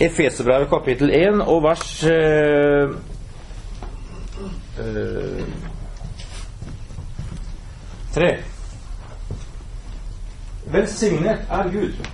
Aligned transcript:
Efeserbrevet 0.00 0.68
kapittel 0.70 1.10
1 1.10 1.40
og 1.42 1.62
vers 1.62 2.04
eh, 2.06 2.90
eh, 4.78 5.46
3. 8.14 8.28
Velsignet 10.70 11.38
er 11.50 11.70
Gud, 11.72 12.06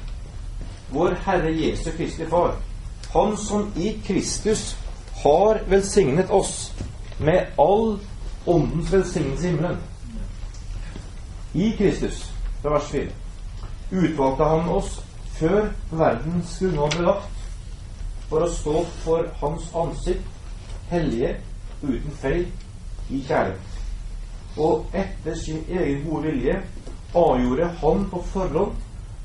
vår 0.91 1.19
Herre 1.27 1.53
Jesu 1.53 1.91
Kristi 1.97 2.25
Far, 2.31 2.57
Han 3.13 3.37
som 3.37 3.73
i 3.77 4.01
Kristus 4.07 4.77
har 5.23 5.61
velsignet 5.69 6.31
oss 6.31 6.73
med 7.21 7.53
all 7.59 7.99
åndens 8.47 8.93
velsignelse 8.93 9.49
i 9.49 9.51
himmelen. 9.51 9.79
I 11.55 11.71
Kristus, 11.79 12.33
fra 12.63 12.79
vers 12.79 12.89
4, 12.91 13.07
utvalgte 13.93 14.45
Han 14.45 14.69
oss 14.69 15.03
før 15.37 15.69
verdens 15.91 16.59
grunnlov 16.59 16.91
ble 16.97 17.07
lagt, 17.13 17.34
for 18.35 18.43
å 18.43 18.51
stå 18.51 18.81
for 19.05 19.27
Hans 19.39 19.67
ansikt, 19.79 20.25
hellige, 20.91 21.37
uten 21.85 22.17
feil, 22.19 22.49
i 23.07 23.21
kjærlighet. 23.23 23.77
Og 24.59 24.97
etter 24.97 25.37
sin 25.39 25.61
egen 25.71 26.03
gode 26.03 26.33
vilje 26.33 26.57
avgjorde 27.15 27.69
Han 27.79 28.09
på 28.11 28.23
forhånd 28.33 28.75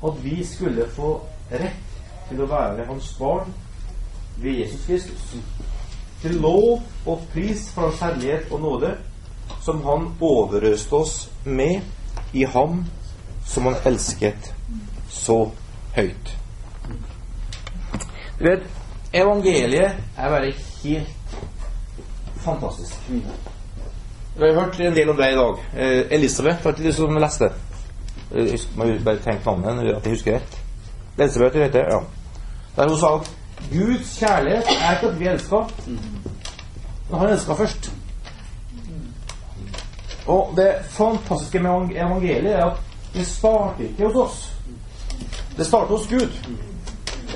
at 0.06 0.22
vi 0.22 0.36
skulle 0.46 0.86
få 0.94 1.16
rett 1.50 1.98
til 2.28 2.44
å 2.44 2.48
være 2.52 2.86
Hans 2.86 3.10
barn 3.18 3.50
ved 4.38 4.62
Jesus 4.62 4.86
Kristus. 4.86 5.28
Til 6.22 6.38
lov 6.38 6.84
og 7.02 7.26
pris 7.34 7.66
for 7.74 7.88
Hans 7.88 8.06
herlighet 8.06 8.52
og 8.54 8.62
nåde, 8.62 8.94
som 9.66 9.82
Han 9.90 10.12
overøste 10.22 11.02
oss 11.02 11.16
med 11.44 11.80
i 12.30 12.46
Ham 12.46 12.84
som 13.42 13.66
Han 13.66 13.82
elsket 13.90 14.52
så 15.10 15.48
høyt. 15.98 16.36
Du 18.38 18.46
vet, 18.46 18.70
evangeliet 19.12 19.92
er 20.18 20.28
bare 20.28 20.52
helt 20.82 21.08
fantastisk. 22.36 22.94
Vi 23.10 24.44
har 24.46 24.60
hørt 24.60 24.80
en 24.80 24.94
del 24.96 25.10
om 25.10 25.16
det 25.16 25.32
i 25.32 25.36
dag. 25.36 25.56
Eh, 25.76 26.06
Elisabeth, 26.10 26.66
ikke 26.66 26.82
det 26.82 26.94
som 26.94 27.16
leste? 27.16 27.50
Eh, 28.34 28.46
Jeg 28.46 28.58
må 28.76 28.84
bare 29.04 29.18
tenke 29.18 29.42
navnet, 29.46 29.94
at 29.96 30.04
jeg 30.06 30.12
husker 30.12 30.34
rett. 30.34 30.58
Elisabeth 31.18 31.56
heter 31.56 31.72
det, 31.72 31.84
ja. 31.92 31.98
Der 32.76 32.88
hun 32.88 32.98
sa 32.98 33.14
at 33.14 33.30
Guds 33.72 34.18
kjærlighet 34.18 34.64
er 34.82 34.92
ikke 34.96 35.08
at 35.08 35.18
vi 35.20 35.26
elsker, 35.28 35.70
men 37.10 37.18
han 37.18 37.28
elsker 37.28 37.54
først. 37.54 37.90
Og 40.26 40.52
det 40.56 40.74
fantastiske 40.88 41.58
med 41.58 41.70
evangeliet 41.96 42.52
er 42.54 42.64
at 42.64 42.76
det 43.14 43.26
starter 43.26 43.84
ikke 43.84 44.06
hos 44.06 44.14
oss. 44.16 44.52
Det 45.56 45.66
starter 45.66 45.96
hos 45.96 46.06
Gud. 46.08 46.28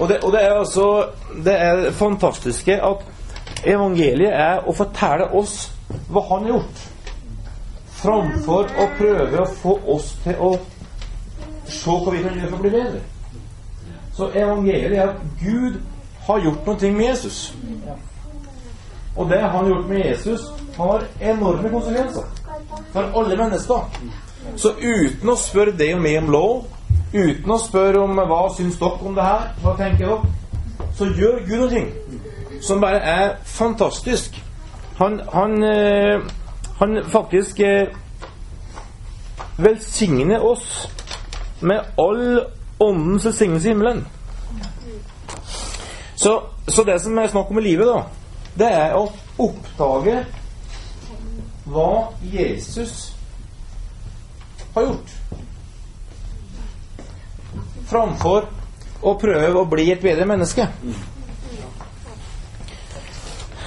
Og 0.01 0.09
det, 0.09 0.19
og 0.25 0.33
det 0.33 0.41
er 0.43 0.53
altså 0.59 1.07
Det 1.45 1.55
er 1.55 1.91
fantastiske 1.91 2.77
at 2.83 3.05
evangeliet 3.65 4.33
er 4.33 4.67
å 4.67 4.73
fortelle 4.77 5.29
oss 5.33 5.71
hva 6.13 6.21
han 6.29 6.45
har 6.45 6.51
gjort, 6.55 6.81
framfor 8.01 8.71
å 8.81 8.87
prøve 8.99 9.41
å 9.41 9.47
få 9.61 9.75
oss 9.95 10.11
til 10.25 10.41
å 10.41 10.51
se 11.69 11.91
hva 11.91 12.13
vi 12.13 12.23
kan 12.25 12.37
gjøre 12.37 12.51
for 12.51 12.59
å 12.59 12.65
bli 12.65 12.73
bedre. 12.75 13.01
Så 14.17 14.29
evangeliet 14.35 14.99
er 14.99 15.15
at 15.15 15.23
Gud 15.41 15.79
har 16.27 16.45
gjort 16.45 16.67
noe 16.67 16.93
med 16.93 17.07
Jesus. 17.07 17.39
Og 19.17 19.31
det 19.31 19.41
han 19.41 19.51
har 19.51 19.69
gjort 19.69 19.89
med 19.89 20.05
Jesus, 20.05 20.47
har 20.77 21.07
enorme 21.21 21.71
konsekvenser 21.71 22.23
for 22.93 23.19
alle 23.21 23.37
mennesker. 23.37 23.89
Så 24.57 24.75
uten 24.81 25.31
å 25.31 25.37
spørre 25.41 25.77
deg 25.79 25.95
og 25.97 26.03
meg 26.05 26.19
om 26.21 26.33
lov, 26.35 26.65
uten 27.15 27.51
å 27.51 27.59
spørre 27.63 28.03
om 28.03 28.19
hva 28.19 28.41
syns 28.57 28.79
dere 28.81 29.07
om 29.07 29.15
det 29.15 29.27
her, 29.27 29.51
hva 29.63 29.75
tenker 29.79 30.11
dere, 30.11 30.89
så 30.99 31.07
gjør 31.11 31.45
Gud 31.47 31.61
noe 31.63 31.85
som 32.65 32.81
bare 32.81 32.99
er 32.99 33.37
fantastisk. 33.45 34.37
Han, 34.99 35.21
han, 35.33 35.63
eh, 35.63 36.21
han 36.79 37.05
faktisk 37.11 37.61
eh, 37.61 37.89
velsigner 39.57 40.45
oss 40.45 40.89
med 41.61 41.81
all 41.99 42.47
åndens 42.79 43.27
velsignelse 43.27 43.69
i 43.69 43.73
himmelen. 43.73 44.07
Så, 46.17 46.41
så 46.69 46.83
det 46.83 47.01
som 47.03 47.19
er 47.19 47.27
snakk 47.27 47.51
om 47.51 47.59
i 47.59 47.63
livet, 47.63 47.87
da, 47.87 48.03
det 48.59 48.71
er 48.73 48.95
å 48.97 49.09
oppdage 49.39 50.23
hva 51.65 51.91
Jesus 52.33 53.13
har 54.75 54.89
gjort. 54.89 55.15
Framfor 57.89 58.49
å 59.05 59.15
prøve 59.21 59.61
å 59.61 59.69
bli 59.69 59.91
et 59.93 60.03
bedre 60.03 60.27
menneske. 60.29 60.69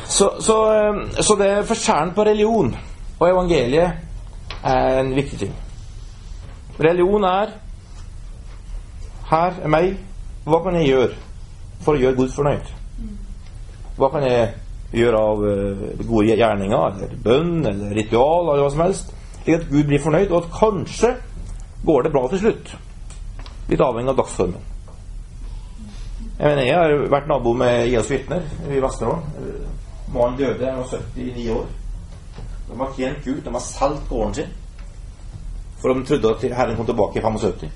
Så, 0.07 0.31
så, 0.41 0.57
eh, 0.73 1.21
så 1.21 1.35
det 1.37 1.49
er 1.51 1.67
forskjellen 1.67 2.13
på 2.15 2.25
religion 2.25 2.71
og 3.19 3.29
evangeliet 3.29 4.61
er 4.63 4.99
en 5.01 5.15
viktig 5.15 5.39
ting. 5.39 5.55
Religion 6.79 7.23
er 7.23 7.55
Her 9.27 9.57
er 9.63 9.67
meg. 9.67 9.97
Hva 10.47 10.61
kan 10.63 10.77
jeg 10.79 10.87
gjøre 10.87 11.15
for 11.83 11.97
å 11.97 11.99
gjøre 11.99 12.15
Gud 12.15 12.29
fornøyd? 12.31 12.69
Hva 13.97 14.07
kan 14.13 14.23
jeg 14.23 14.53
gjøre 14.95 15.19
av 15.19 15.41
eh, 15.43 15.81
gode 16.07 16.37
gjerninger, 16.39 16.85
eller 16.93 17.17
bønn, 17.25 17.65
eller 17.67 17.91
ritual, 17.97 18.47
eller 18.47 18.63
hva 18.63 18.69
som 18.71 18.83
helst, 18.85 19.11
slik 19.41 19.57
at 19.57 19.67
Gud 19.67 19.89
blir 19.89 19.99
fornøyd, 19.99 20.31
og 20.31 20.45
at 20.45 20.53
kanskje 20.55 21.11
går 21.83 22.07
det 22.07 22.13
bra 22.13 22.23
til 22.31 22.39
slutt? 22.45 22.71
Litt 23.67 23.81
avhengig 23.83 24.13
av 24.13 24.19
dagsformen. 24.21 24.61
Jeg 26.37 26.45
mener, 26.45 26.63
jeg 26.63 26.77
har 26.77 27.09
vært 27.11 27.27
nabo 27.27 27.53
med 27.57 27.87
IAS 27.89 28.11
vitner 28.11 28.45
i 28.69 28.79
Vesterålen. 28.79 29.23
Mannen 30.13 30.37
døde, 30.37 30.69
han 30.69 30.79
var 30.79 31.01
79 31.15 31.49
år. 31.51 31.65
De 32.67 32.77
har 32.79 32.93
tjent 32.95 33.25
gult, 33.25 33.43
de 33.45 33.53
har 33.53 33.65
solgt 33.65 34.09
gården 34.09 34.33
sin. 34.33 34.55
For 35.81 35.93
de 35.93 36.05
trodde 36.05 36.33
at 36.35 36.57
Herren 36.57 36.77
kom 36.77 36.85
tilbake 36.85 37.19
i 37.19 37.21
75. 37.21 37.71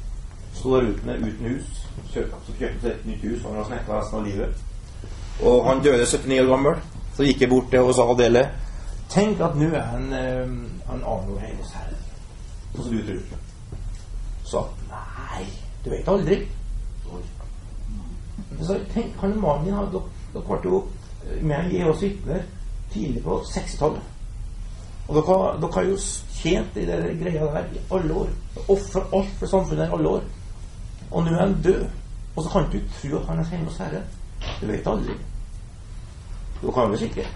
Sto 0.54 0.76
der 0.76 0.88
uten, 0.92 1.10
uten 1.10 1.46
hus. 1.46 1.88
Så 2.14 2.24
kjøpte 2.60 2.94
et 2.94 3.06
nytt 3.06 3.24
hus, 3.24 3.44
og 3.44 3.52
han 3.52 3.62
har 3.62 3.70
snekra 3.70 4.00
resten 4.00 4.20
av 4.20 4.26
livet. 4.26 4.64
Og 5.44 5.66
han 5.66 5.84
døde 5.84 6.06
79 6.06 6.42
år 6.42 6.52
gammel. 6.56 6.76
Så 7.16 7.28
gikk 7.28 7.42
jeg 7.42 7.50
bort 7.50 7.72
til 7.72 7.80
og 7.84 7.96
sa 7.96 8.06
Adele 8.08 8.46
Tenk 9.12 9.42
at 9.44 9.58
nå 9.60 9.68
er 9.76 9.82
han 9.92 10.14
eh, 10.16 10.52
Han 10.88 11.02
aner 11.04 11.42
hennes 11.44 11.74
herre. 11.76 11.98
Sånn 12.76 12.86
som 12.86 12.94
du 12.96 13.02
tror. 13.04 13.42
Så 14.48 14.62
du 15.84 15.90
vet 15.90 16.08
aldri. 16.08 16.42
Så 18.62 18.78
tenk, 18.94 19.16
han 19.22 19.40
mannen 19.42 19.66
din 19.66 19.74
hadde 19.74 20.02
Dere 20.32 20.44
ble 20.48 20.70
jo 20.70 20.80
med 21.44 21.74
i 21.76 21.82
oss 21.84 22.04
vitner 22.06 22.44
tidlig 22.94 23.24
på 23.24 23.42
60-tallet. 23.50 24.04
Og 25.10 25.18
dere, 25.18 25.40
dere 25.60 25.74
har 25.76 25.88
jo 25.90 25.98
tjent 26.38 26.78
i 26.80 26.86
den 26.88 27.20
greia 27.20 27.50
der 27.52 27.68
i 27.76 27.82
alle 27.92 28.14
år. 28.22 28.30
Ofra 28.72 29.04
alt 29.18 29.34
for 29.40 29.52
samfunnet 29.52 29.90
i 29.90 29.98
alle 29.98 30.14
år. 30.18 30.30
Og 31.12 31.26
nå 31.26 31.34
er 31.34 31.42
han 31.42 31.58
død. 31.64 31.84
Og 32.36 32.44
så 32.44 32.50
kan 32.50 32.70
du 32.72 32.78
ikke 32.78 32.96
tro 33.02 33.20
at 33.20 33.28
han 33.28 33.40
er 33.40 33.50
hjemme 33.50 33.68
hos 33.68 33.82
Herre. 33.84 34.04
Du 34.62 34.66
vet 34.68 34.88
aldri. 34.88 35.18
Du 36.62 36.72
kan 36.72 36.92
vel 36.92 37.04
ikke? 37.10 37.28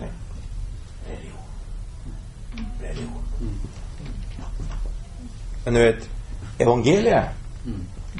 Jeg 0.00 0.10
Religion. 1.08 1.40
Religion. 2.82 3.75
Men 5.66 5.74
du 5.74 5.80
vet, 5.80 6.08
evangeliet 6.58 7.24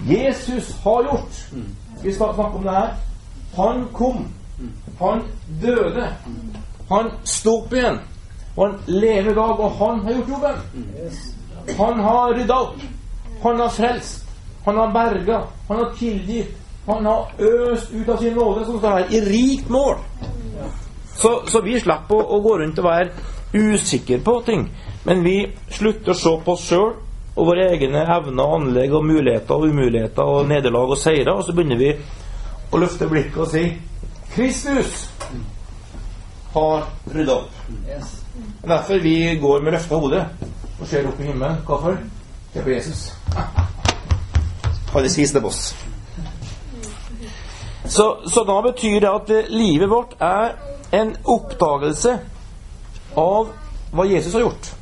Jesus 0.09 0.77
har 0.83 1.05
gjort. 1.05 1.37
Vi 2.03 2.12
skal 2.12 2.34
snakke 2.34 2.57
om 2.59 2.65
det 2.65 2.71
her. 2.71 2.95
Han 3.57 3.87
kom. 3.93 4.27
Han 4.99 5.23
døde. 5.62 6.09
Han 6.89 7.11
sto 7.25 7.55
opp 7.61 7.73
igjen. 7.73 8.01
Og 8.57 8.67
han 8.67 8.75
lever 8.87 9.31
i 9.31 9.34
dag, 9.34 9.61
og 9.61 9.79
han 9.79 10.03
har 10.05 10.12
gjort 10.12 10.29
jobben. 10.29 10.59
Han 11.79 12.01
har 12.01 12.34
rydda 12.34 12.59
opp. 12.67 12.83
Han 13.43 13.61
har 13.61 13.69
frelst. 13.78 14.27
Han 14.65 14.77
har 14.77 14.93
berga. 14.93 15.41
Han 15.69 15.84
har 15.84 15.95
tilgitt. 15.99 16.51
Han 16.87 17.07
har 17.07 17.31
øst 17.39 17.93
ut 17.93 18.09
av 18.09 18.16
sin 18.16 18.34
nåde, 18.34 18.66
som 18.66 18.78
står 18.78 18.98
her, 18.98 19.07
i 19.10 19.21
rikt 19.21 19.71
mål. 19.71 19.97
Så, 21.16 21.41
så 21.47 21.63
vi 21.63 21.78
slipper 21.81 22.19
å, 22.19 22.27
å 22.37 22.43
gå 22.43 22.59
rundt 22.59 22.78
og 22.78 22.91
være 22.91 23.10
usikre 23.54 24.19
på 24.19 24.41
ting. 24.47 24.69
Men 25.07 25.22
vi 25.22 25.41
slutter 25.71 26.10
å 26.10 26.19
se 26.19 26.39
på 26.45 26.59
oss 26.59 26.66
sjøl 26.66 26.95
og 27.36 27.50
våre 27.50 27.68
egne 27.74 28.03
evner, 28.03 28.54
anlegg 28.56 28.94
og 28.97 29.04
muligheter 29.04 29.54
og 29.54 29.68
umuligheter 29.68 30.22
og 30.22 30.48
nederlag 30.48 30.94
og 30.94 30.98
seire, 30.98 31.34
og 31.34 31.44
så 31.44 31.53
begynner 31.53 31.80
vi 31.80 31.91
å 32.72 32.80
løfte 32.80 33.09
blikket 33.10 33.42
og 33.44 33.50
si 33.53 33.65
Kristus 34.33 35.06
har 36.54 36.86
rydda 37.12 37.34
opp. 37.36 37.50
Derfor 38.66 39.03
vi 39.04 39.16
går 39.41 39.60
med 39.60 39.77
løfta 39.77 40.00
hode 40.00 40.22
og 40.80 40.86
ser 40.88 41.09
opp 41.09 41.21
i 41.21 41.28
himmelen. 41.28 41.60
Hvorfor? 41.66 41.98
Se 42.53 42.62
på 42.62 42.71
Jesus. 42.71 43.04
Han 44.92 45.04
er 45.04 45.12
siste 45.12 45.41
boss. 45.41 45.74
Så, 47.84 48.06
så 48.27 48.44
da 48.44 48.60
betyr 48.65 49.00
det 49.00 49.12
at 49.12 49.53
livet 49.53 49.91
vårt 49.91 50.16
er 50.21 50.56
en 50.97 51.12
oppdagelse 51.24 52.16
av 53.16 53.53
hva 53.92 54.09
Jesus 54.09 54.34
har 54.34 54.48
gjort. 54.48 54.76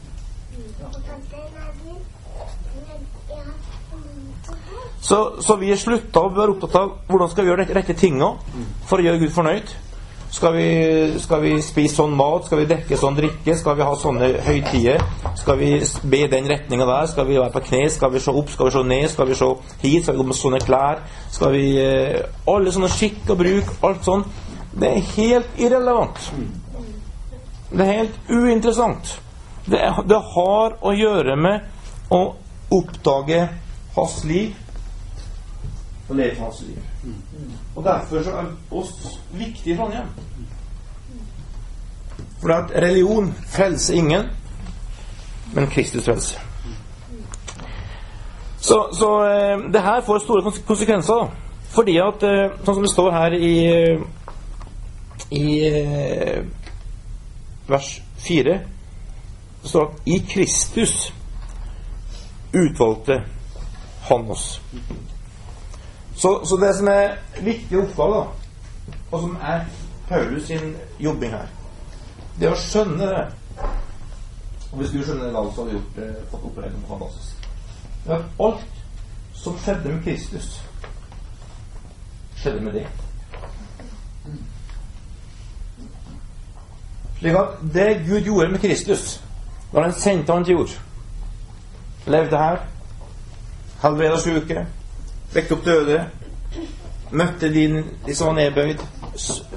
Så, 5.04 5.18
så 5.44 5.58
vi 5.60 5.74
slutta 5.76 6.22
å 6.24 6.30
være 6.32 6.54
opptatt 6.54 6.76
av 6.80 6.92
hvordan 7.10 7.28
skal 7.28 7.44
vi 7.44 7.50
gjøre 7.50 7.66
de 7.68 7.74
rette 7.76 7.96
tinga 7.98 8.30
for 8.88 9.00
å 9.00 9.04
gjøre 9.04 9.20
Gud 9.20 9.34
fornøyd. 9.34 9.72
Skal 10.34 10.54
vi, 10.56 10.68
skal 11.22 11.42
vi 11.44 11.50
spise 11.62 11.98
sånn 12.00 12.14
mat? 12.18 12.48
Skal 12.48 12.62
vi 12.62 12.70
drikke 12.70 12.96
sånn 12.98 13.14
drikke? 13.14 13.54
Skal 13.54 13.76
vi 13.78 13.84
ha 13.86 13.92
sånne 14.00 14.30
høytider? 14.42 15.04
Skal 15.38 15.60
vi 15.60 15.68
be 16.10 16.22
i 16.24 16.30
den 16.32 16.48
retninga 16.50 16.88
der? 16.88 17.10
Skal 17.12 17.28
vi 17.28 17.36
være 17.38 17.52
på 17.54 17.62
kne? 17.68 17.82
Skal 17.92 18.10
vi 18.16 18.22
se 18.24 18.34
opp? 18.34 18.50
Skal 18.50 18.70
vi 18.70 18.74
se 18.74 18.82
ned? 18.88 19.04
Skal 19.12 19.28
vi 19.28 19.36
se 19.38 19.50
hit? 19.84 20.06
Skal 20.06 20.16
vi 20.16 20.22
gå 20.22 20.26
med 20.30 20.38
sånne 20.40 20.62
klær? 20.64 21.04
Skal 21.36 21.54
vi 21.54 21.62
eh, 21.84 22.24
Alle 22.50 22.74
sånne 22.74 22.90
skikk 22.96 23.30
og 23.30 23.40
bruk, 23.44 23.70
alt 23.86 24.08
sånn. 24.08 24.26
Det 24.72 24.90
er 24.90 25.06
helt 25.12 25.62
irrelevant. 25.68 26.32
Det 27.70 27.84
er 27.84 27.92
helt 28.00 28.18
uinteressant. 28.32 29.14
Det, 29.68 29.84
det 30.08 30.22
har 30.32 30.80
å 30.80 30.96
gjøre 30.96 31.38
med 31.38 32.10
å 32.10 32.24
oppdage 32.74 33.44
hans 33.94 34.20
liv 34.26 34.63
og 36.08 36.16
leve 36.16 36.36
hans 36.36 36.60
liv. 36.60 36.78
Og 37.76 37.84
Derfor 37.84 38.22
så 38.22 38.30
er 38.30 38.50
oss 38.70 39.20
viktig 39.32 39.72
i 39.72 39.76
Trondheim. 39.76 40.06
For 42.40 42.52
at 42.52 42.70
religion 42.82 43.34
frelser 43.46 43.94
ingen, 43.94 44.26
men 45.54 45.66
Kristus 45.66 46.04
frelser. 46.04 46.40
Så, 48.56 48.88
så 48.92 49.26
eh, 49.28 49.72
det 49.72 49.82
her 49.82 50.00
får 50.00 50.18
store 50.18 50.52
konsekvenser. 50.66 51.30
Fordi 51.74 51.96
at, 52.00 52.22
eh, 52.22 52.52
sånn 52.64 52.78
som 52.78 52.84
det 52.84 52.92
står 52.92 53.10
her 53.12 53.34
i, 53.36 53.56
i 55.36 55.48
eh, 55.68 56.44
vers 57.68 57.90
4 58.24 58.54
Det 59.62 59.70
står 59.70 59.88
at 59.88 60.08
i 60.08 60.18
Kristus 60.28 61.12
utvalgte 62.54 63.22
han 64.08 64.30
oss. 64.30 64.60
Så, 66.24 66.40
så, 66.44 66.56
det 66.56 66.74
som 66.74 66.88
er 66.88 67.16
viktig 67.40 67.78
oppgave, 67.78 68.14
da, 68.16 68.94
og 69.12 69.20
som 69.20 69.36
er 69.42 69.64
Paulus 70.08 70.46
sin 70.46 70.76
jobbing 70.98 71.32
her, 71.36 71.50
det 72.40 72.48
å 72.48 72.56
skjønne 72.56 73.08
det. 73.10 73.24
Og 74.70 74.78
hvis 74.78 74.94
du 74.94 75.02
skjønner 75.02 75.26
det 75.26 75.34
da, 75.34 75.42
så 75.44 75.58
hadde 75.58 75.66
vi 75.66 75.74
gjort, 75.76 75.98
eh, 76.00 76.22
fått 76.30 76.46
oppleve 76.48 76.70
noe 76.78 76.88
fantastisk. 76.88 77.44
Er 78.06 78.14
at 78.14 78.40
alt 78.46 78.78
som 79.36 79.58
skjedde 79.66 79.92
med 79.92 79.98
Kristus, 80.06 80.46
skjedde 82.40 82.62
med 82.64 82.78
det. 82.78 82.86
Slik 87.18 87.36
at 87.42 87.60
det 87.74 87.90
Gud 88.06 88.30
gjorde 88.30 88.48
med 88.54 88.64
Kristus, 88.64 89.04
da 89.74 89.84
han 89.84 89.92
sendte 89.98 90.32
han 90.32 90.48
til 90.48 90.56
jord, 90.56 90.72
levde 92.16 92.40
her, 92.46 92.64
helbreda 93.84 94.22
sjuke, 94.24 94.64
vekket 95.34 95.52
opp 95.52 95.64
døde, 95.64 96.04
møtte 97.10 97.50
de, 97.54 97.84
de 98.06 98.14
som 98.14 98.30
var 98.30 98.38
nedbøyd, 98.38 98.82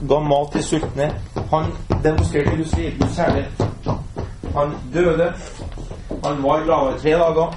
ga 0.09 0.19
mat 0.19 0.51
til 0.53 0.63
sultne. 0.63 1.11
Han 1.51 1.71
demonstrerte 2.03 2.57
Guds 2.57 2.73
Guds 2.99 3.15
kjærlighet. 3.15 3.63
Han 4.55 4.75
døde. 4.93 5.33
Han 6.25 6.43
var 6.43 6.63
i 6.95 6.99
tre 7.01 7.11
dager. 7.11 7.55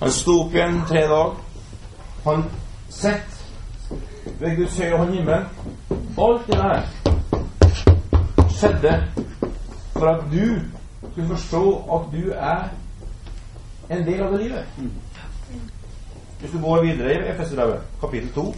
Han 0.00 0.10
sto 0.10 0.40
opp 0.44 0.54
igjen 0.54 0.82
tre 0.88 1.04
dager. 1.08 1.34
Han 2.24 2.44
sett 2.90 3.38
ved 4.40 4.56
Guds 4.56 4.78
høyre 4.78 4.98
hånd 4.98 5.14
i 5.14 5.16
himmelen. 5.16 5.44
Alt 6.18 6.46
det 6.46 6.58
der 6.58 6.80
skjedde 8.58 8.94
for 9.92 10.06
at 10.06 10.24
du 10.32 10.60
skulle 11.12 11.28
forstå 11.28 11.62
at 11.94 12.00
du 12.12 12.30
er 12.32 12.68
en 13.90 14.06
del 14.06 14.22
av 14.22 14.32
det 14.32 14.40
livet. 14.42 14.64
Hvis 16.40 16.50
du 16.50 16.58
går 16.62 16.82
videre 16.82 17.12
i 17.14 17.30
Efeserbrevet, 17.32 17.80
kapittel 18.00 18.32
2, 18.34 18.56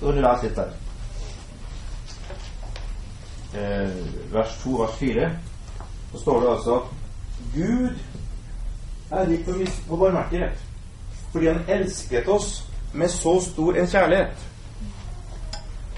så 0.00 0.06
kan 0.06 0.16
du 0.16 0.20
lese 0.22 0.46
litt 0.46 0.56
der. 0.56 0.70
Eh, 3.58 4.32
vers 4.32 4.54
2, 4.62 4.72
vers 4.82 4.96
4, 5.00 5.30
så 6.12 6.20
står 6.20 6.40
det 6.40 6.50
altså 6.50 6.74
at 6.78 6.82
Gud 7.54 7.98
er 9.10 9.28
rik 9.28 9.44
på 9.88 9.96
barmhjertighet 9.96 10.64
fordi 11.32 11.46
han 11.46 11.64
elsket 11.68 12.28
oss 12.28 12.64
med 12.92 13.08
så 13.12 13.40
stor 13.40 13.76
en 13.76 13.86
kjærlighet. 13.86 14.44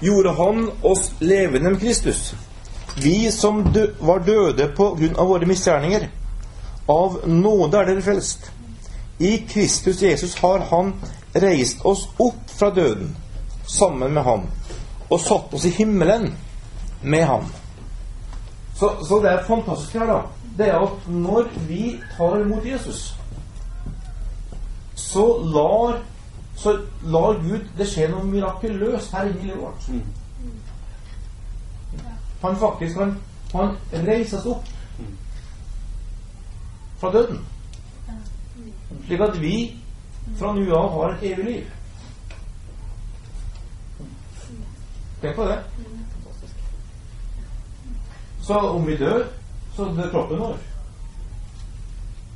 Gjorde 0.01 0.33
han 0.35 0.69
oss 0.83 1.11
levende 1.19 1.69
med 1.69 1.79
Kristus, 1.79 2.35
vi 2.97 3.31
som 3.31 3.63
dø 3.73 3.85
var 3.99 4.25
døde 4.27 4.67
på 4.75 4.89
grunn 4.99 5.15
av 5.15 5.27
våre 5.27 5.47
misgjerninger. 5.47 6.09
Av 6.91 7.21
nåde 7.27 7.79
er 7.79 7.87
dere 7.87 8.03
frelst 8.03 8.51
i 9.21 9.37
Kristus 9.49 10.01
Jesus 10.01 10.35
har 10.41 10.59
Han 10.69 10.93
reist 11.33 11.85
oss 11.85 12.07
opp 12.19 12.49
fra 12.49 12.69
døden 12.75 13.15
sammen 13.67 14.13
med 14.13 14.23
ham 14.23 14.47
og 15.11 15.19
satt 15.19 15.53
oss 15.53 15.65
i 15.65 15.73
himmelen 15.75 16.31
med 17.01 17.23
ham. 17.25 17.45
Så, 18.75 18.89
så 19.07 19.19
det 19.23 19.31
er 19.31 19.43
fantastisk 19.47 19.93
her, 19.93 20.07
da. 20.07 20.19
Det 20.57 20.67
er 20.67 20.79
at 20.79 21.07
når 21.07 21.49
vi 21.67 21.99
tar 22.17 22.37
imot 22.41 22.65
Jesus, 22.65 23.15
så 24.95 25.25
lar, 25.53 25.99
så 26.55 26.77
lar 27.03 27.39
Gud 27.43 27.67
det 27.77 27.87
skje 27.91 28.07
noe 28.11 28.23
mirakuløst 28.27 29.11
her 29.15 29.29
inne 29.29 29.43
i 29.43 29.49
livet 29.49 29.61
vårt. 29.61 29.89
Han 32.41 32.57
faktisk 32.57 32.97
han, 32.97 33.15
han 33.53 33.75
reises 34.07 34.45
opp 34.45 34.67
fra 36.99 37.11
døden. 37.11 37.43
Slik 39.11 39.21
at 39.21 39.39
vi 39.41 39.55
fra 40.39 40.53
nå 40.55 40.61
av 40.71 40.85
har 40.93 41.13
et 41.17 41.23
evig 41.33 41.43
liv. 41.43 41.71
Tenk 45.19 45.33
på 45.35 45.47
det. 45.49 45.57
Så 48.45 48.59
om 48.69 48.85
vi 48.87 48.95
dør, 48.95 49.25
så 49.75 49.89
dør 49.97 50.07
kroppen 50.13 50.39
vår. 50.39 50.61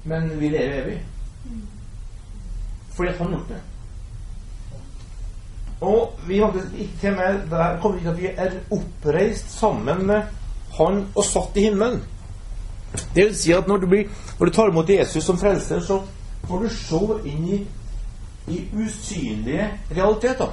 Men 0.03 0.27
vi 0.39 0.49
lever 0.49 0.81
evig. 0.81 0.97
Fordi 2.97 3.13
han 3.21 3.31
har 3.31 3.37
gjort 3.37 3.53
det. 3.53 3.61
Og 5.79 6.19
vi 6.27 6.41
til 6.99 7.15
med 7.15 7.47
der 7.53 7.79
kommer 7.79 8.03
til 8.03 8.11
at 8.11 8.19
vi 8.19 8.33
er 8.35 8.59
oppreist 8.71 9.55
sammen 9.59 10.07
med 10.07 10.21
Han 10.75 11.05
og 11.15 11.23
satt 11.23 11.55
i 11.55 11.69
himmelen. 11.69 12.03
Det 13.15 13.29
vil 13.29 13.35
si 13.35 13.55
at 13.55 13.67
når 13.67 13.77
du, 13.77 13.87
blir, 13.87 14.11
når 14.39 14.45
du 14.45 14.51
tar 14.51 14.69
imot 14.69 14.89
Jesus 14.89 15.23
som 15.23 15.39
frelser, 15.39 15.79
så 15.79 16.01
får 16.47 16.63
du 16.63 16.69
se 16.69 17.29
inn 17.29 17.47
i, 17.47 17.67
i 18.47 18.59
usynlige 18.73 19.69
realiteter. 19.91 20.49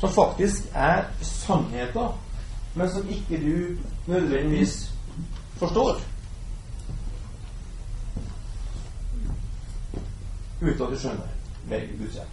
Som 0.00 0.12
faktisk 0.12 0.62
er 0.74 1.04
sannheter, 1.20 2.18
men 2.74 2.90
som 2.90 3.08
ikke 3.08 3.40
du 3.42 3.78
nødvendigvis 4.12 4.92
forstår. 5.56 6.00
Uten 10.62 10.82
at 10.82 10.90
du 10.92 10.98
skjønner 10.98 11.26
begge 11.68 11.96
Guds 11.98 12.12
hjelp. 12.12 12.28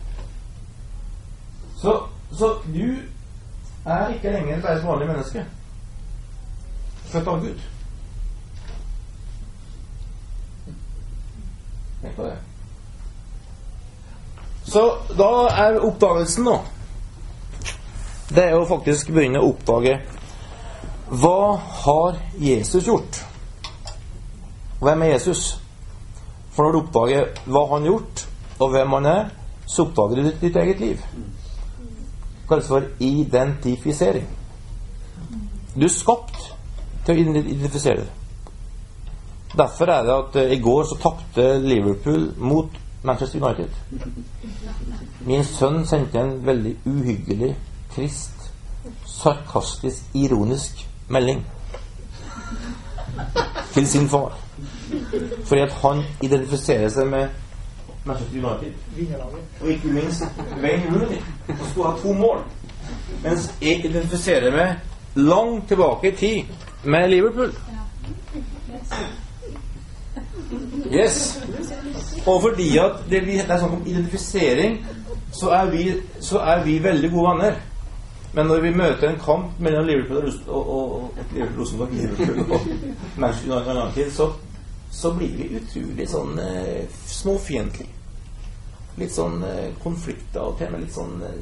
Så, 1.82 2.04
så 2.32 2.54
du 2.74 2.96
er 3.86 4.08
ikke 4.14 4.32
lenger 4.32 4.62
bare 4.62 4.78
et 4.78 4.86
vanlig 4.86 5.08
menneske. 5.08 5.46
Født 7.06 7.28
av 7.28 7.40
Gud. 7.42 7.79
Så 14.70 14.84
da 15.18 15.30
er 15.50 15.80
oppdagelsen, 15.82 16.46
nå 16.46 16.60
Det 18.30 18.44
er 18.46 18.56
å 18.56 18.68
faktisk 18.70 19.10
begynne 19.12 19.42
å 19.42 19.50
oppdage 19.50 19.98
hva 21.10 21.58
har 21.58 22.20
Jesus 22.38 22.86
gjort? 22.86 23.18
Hvem 24.78 25.02
er 25.02 25.16
Jesus? 25.16 25.56
For 26.54 26.64
når 26.64 26.72
du 26.72 26.78
oppdager 26.84 27.32
hva 27.50 27.64
han 27.72 27.82
har 27.82 27.88
gjort, 27.88 28.22
og 28.60 28.70
hvem 28.76 28.94
han 28.94 29.08
er, 29.10 29.32
så 29.66 29.88
oppdager 29.88 30.22
du 30.22 30.30
ditt 30.42 30.60
eget 30.62 30.80
liv. 30.80 31.02
Det 31.02 32.46
kalles 32.50 32.70
for 32.70 32.86
identifisering. 33.00 34.28
Du 35.74 35.88
er 35.88 35.94
skapt 35.94 36.38
til 37.06 37.16
å 37.16 37.26
identifisere 37.26 38.04
deg. 38.04 38.19
Derfor 39.58 39.86
er 39.86 40.04
det 40.04 40.14
at 40.14 40.36
uh, 40.46 40.52
i 40.52 40.60
går 40.62 40.84
så 40.84 40.98
tapte 41.02 41.60
Liverpool 41.60 42.34
mot 42.38 42.70
Manchester 43.04 43.46
United. 43.46 43.70
Min 45.26 45.44
sønn 45.44 45.86
sendte 45.88 46.20
en 46.20 46.46
veldig 46.46 46.76
uhyggelig, 46.86 47.56
trist, 47.96 48.52
sarkastisk, 49.06 50.04
ironisk 50.14 50.88
melding 51.08 51.46
til 53.74 53.88
sin 53.88 54.10
far. 54.10 54.38
Fordi 55.44 55.62
at 55.62 55.74
han 55.74 56.04
identifiserer 56.22 56.90
seg 56.90 57.08
med 57.08 57.28
Manchester 58.06 58.38
United. 58.38 58.74
Og 59.62 59.68
ikke 59.68 59.88
minst 59.88 60.24
Wayne 60.62 60.94
Rooney, 60.94 61.22
som 61.48 61.66
skulle 61.72 61.88
ha 61.88 61.98
to 62.02 62.14
mål. 62.14 62.44
Mens 63.24 63.54
jeg 63.62 63.86
identifiserer 63.86 64.52
meg 64.56 64.76
langt 65.16 65.68
tilbake 65.68 66.12
i 66.12 66.16
tid 66.16 66.44
med 66.84 67.10
Liverpool. 67.10 67.54
Yes. 70.94 71.44
Og 72.26 72.42
fordi 72.42 72.78
at 72.78 72.92
det, 73.10 73.26
vi, 73.26 73.38
det 73.38 73.50
er 73.50 73.58
snakk 73.58 73.74
om 73.74 73.84
identifisering, 73.86 74.86
så 75.32 75.50
er, 75.50 75.70
vi, 75.72 75.94
så 76.20 76.40
er 76.40 76.64
vi 76.64 76.84
veldig 76.84 77.12
gode 77.12 77.32
venner. 77.32 77.60
Men 78.34 78.46
når 78.46 78.60
vi 78.62 78.76
møter 78.76 79.10
en 79.10 79.20
kamp 79.20 79.60
mellom 79.60 79.86
Liverpool 79.86 80.34
og, 80.48 80.70
og, 80.70 81.02
og, 81.02 81.14
Liverpool, 81.34 81.88
Liverpool 81.92 82.52
og 82.52 82.62
Manchester 83.18 83.84
United, 83.84 84.12
så, 84.12 84.32
så 84.92 85.14
blir 85.14 85.38
vi 85.38 85.50
utrolig 85.58 86.10
sånn 86.10 86.38
eh, 86.44 86.86
småfiendtlige. 87.10 87.96
Litt 89.00 89.14
sånn 89.16 89.42
eh, 89.48 89.70
konflikter 89.84 90.44
og 90.44 90.60
til 90.60 90.70
og 90.70 90.76
med 90.76 90.86
litt 90.86 90.94
sånn 90.94 91.24
eh, 91.26 91.40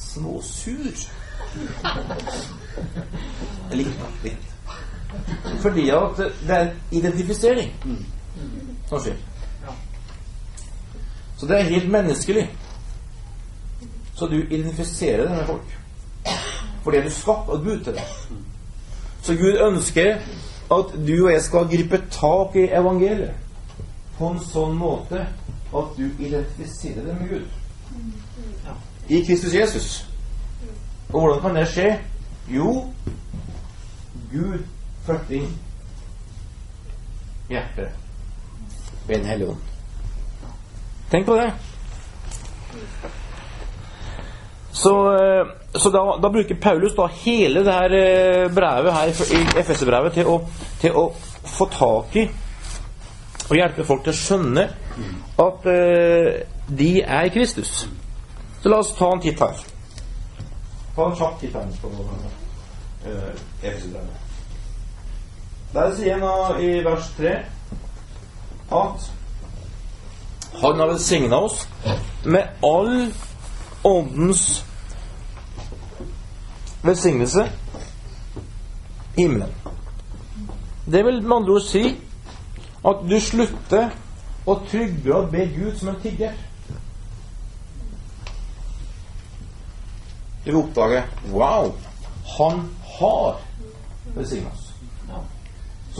småsur. 0.00 1.04
Litt, 3.74 4.08
litt. 4.24 4.48
Fordi 5.60 5.90
at 5.90 6.24
det 6.46 6.56
er 6.56 6.72
identifisering 6.94 7.72
som 8.90 9.00
skjer. 9.00 9.16
Så 11.38 11.46
det 11.46 11.56
er 11.56 11.62
helt 11.62 11.90
menneskelig. 11.90 12.50
Så 14.14 14.26
du 14.26 14.42
identifiserer 14.42 15.24
deg 15.24 15.36
med 15.36 15.46
folk. 15.46 15.76
Fordi 16.84 17.02
du 17.04 17.10
skapt 17.10 17.48
av 17.48 17.62
Gud 17.64 17.84
til 17.84 17.94
det. 17.96 18.04
Så 19.22 19.36
Gud 19.38 19.60
ønsker 19.68 20.18
at 20.70 20.92
du 21.06 21.14
og 21.24 21.32
jeg 21.32 21.42
skal 21.42 21.70
gripe 21.70 22.02
tak 22.10 22.56
i 22.56 22.66
evangeliet 22.68 23.32
på 24.18 24.28
en 24.34 24.42
sånn 24.50 24.76
måte 24.76 25.22
at 25.70 25.96
du 25.96 26.04
identifiserer 26.18 27.06
deg 27.06 27.22
med 27.22 27.32
Gud. 27.32 27.48
I 29.08 29.22
Kristus 29.26 29.54
Jesus. 29.54 29.88
Og 31.08 31.20
hvordan 31.20 31.40
kan 31.40 31.56
det 31.56 31.66
skje? 31.70 31.88
Jo, 32.50 32.74
Gud 34.32 34.66
flytter 35.06 35.40
inn 35.40 35.56
hjertet 37.50 38.09
ved 39.10 39.18
Den 39.18 39.30
hellige 39.30 39.50
ånd. 39.50 39.66
Tenk 41.10 41.26
på 41.26 41.36
det. 41.36 41.50
Så, 44.80 44.92
eh, 45.12 45.46
så 45.74 45.90
da, 45.90 46.04
da 46.22 46.30
bruker 46.30 46.54
Paulus 46.62 46.94
da 46.96 47.08
hele 47.24 47.64
det 47.66 47.74
her 47.74 47.96
eh, 47.98 48.52
brevet 48.54 48.94
her 48.94 49.10
i 49.10 49.40
FS-brevet 49.64 50.14
til, 50.14 50.30
til 50.80 50.96
å 50.96 51.10
få 51.44 51.66
tak 51.74 52.16
i 52.22 52.28
og 53.50 53.56
hjelpe 53.58 53.84
folk 53.84 54.04
til 54.06 54.14
å 54.14 54.18
skjønne 54.18 54.64
at 55.42 55.64
uh, 55.66 56.26
de 56.78 56.90
er 57.02 57.30
Kristus. 57.34 57.88
Så 58.62 58.70
la 58.70 58.78
oss 58.78 58.92
ta 58.94 59.08
en 59.10 59.22
titt 59.24 59.40
her. 59.42 59.62
Ta 60.94 61.06
en 61.08 61.16
kjapp 61.18 61.40
titt 61.40 61.56
her 61.58 61.72
på 61.82 61.90
uh, 61.90 63.32
FS-brevet. 63.64 64.28
Der 65.74 65.94
sier 65.98 66.22
han 66.22 66.62
i 66.62 66.70
vers 66.86 67.10
3 67.18 67.34
at 68.70 69.12
han 70.60 70.78
har 70.78 70.86
velsigna 70.86 71.36
oss 71.36 71.68
med 72.24 72.48
all 72.62 73.12
åndens 73.82 74.64
velsignelse 76.82 77.48
i 79.16 79.22
himmelen. 79.22 79.54
Det 80.84 81.04
vil 81.04 81.22
med 81.22 81.36
andre 81.36 81.52
ord 81.52 81.62
si 81.62 81.84
at 82.84 83.02
du 83.08 83.18
slutter 83.20 83.90
å 84.46 84.56
trygge 84.70 85.14
og 85.14 85.30
be 85.32 85.44
Gud 85.54 85.76
som 85.78 85.92
en 85.92 86.00
tigger. 86.02 86.32
Du 90.44 90.50
vil 90.50 90.62
oppdage 90.62 91.04
Wow! 91.32 91.74
Han 92.38 92.68
har 92.98 93.40
velsigna 94.14 94.48
oss. 94.48 94.69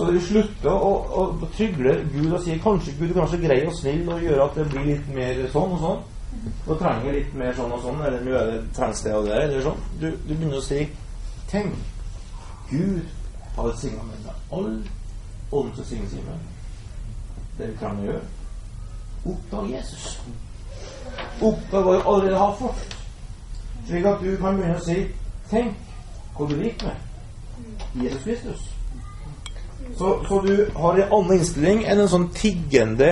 Så 0.00 0.06
dere 0.08 0.20
slutter 0.24 0.72
å, 0.72 0.92
å, 0.96 1.22
å 1.44 1.46
trygle 1.52 1.90
Gud 2.08 2.30
og 2.32 2.40
sier 2.40 2.60
kanskje 2.64 2.94
Gud 2.96 3.10
er 3.10 3.18
kanskje 3.18 3.38
grei 3.42 3.58
og 3.68 3.74
snill 3.76 4.06
og 4.08 4.22
gjøre 4.24 4.46
at 4.46 4.54
det 4.56 4.62
blir 4.70 4.86
litt 4.86 5.10
mer 5.12 5.42
sånn 5.52 5.74
og 5.76 5.82
sånn. 5.82 6.00
Og 6.64 6.80
trenger 6.80 7.18
litt 7.18 7.34
mer 7.36 7.52
sånn 7.58 7.74
og 7.76 7.82
sånn, 7.84 7.98
eller 8.06 8.24
nå 8.24 8.32
er 8.38 8.48
det 8.48 8.62
trengs 8.78 9.02
det 9.04 9.12
og 9.18 9.28
det, 9.28 9.42
eller 9.42 9.66
sånn. 9.66 9.84
Du, 10.00 10.06
du 10.14 10.30
begynner 10.30 10.56
å 10.56 10.64
si 10.64 10.78
Tenk, 11.50 11.76
Gud 12.70 13.12
har 13.58 13.68
velsigna 13.68 14.06
meg 14.08 14.24
med 14.24 14.56
all 14.56 14.72
åndens 15.50 15.82
velsignelse. 15.82 16.40
Det 17.60 17.68
vi 17.68 17.78
trenger 17.84 18.00
å 18.00 18.10
gjøre. 18.14 18.24
Oppdag 19.34 19.70
Jesus. 19.74 20.10
Oppdag 21.44 21.84
hva 21.84 22.00
du 22.00 22.10
allerede 22.14 22.42
har 22.46 22.58
fått. 22.64 22.98
Slik 23.84 24.08
at 24.08 24.24
du 24.24 24.32
kan 24.40 24.56
begynne 24.56 24.80
å 24.80 24.88
si 24.88 25.00
Tenk 25.52 25.96
hva 26.40 26.48
du 26.48 26.56
liker 26.56 26.88
med 26.88 28.06
Jesus 28.08 28.24
Kristus. 28.24 28.68
Så, 29.98 30.24
så 30.28 30.40
du 30.40 30.70
har 30.74 30.96
en 30.98 31.12
annen 31.12 31.38
innstilling 31.38 31.82
enn 31.84 32.00
en 32.00 32.08
sånn 32.08 32.30
tiggende 32.32 33.10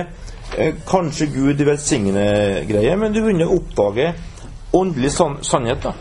eh, 0.57 0.75
Kanskje 0.89 1.27
Gud 1.33 1.61
velsigne-greie, 1.61 2.95
men 2.97 3.13
du 3.13 3.21
begynner 3.21 3.49
å 3.49 3.59
oppdage 3.59 4.13
åndelig 4.73 5.11
sann 5.13 5.37
sannhet. 5.45 5.83
da 5.83 5.93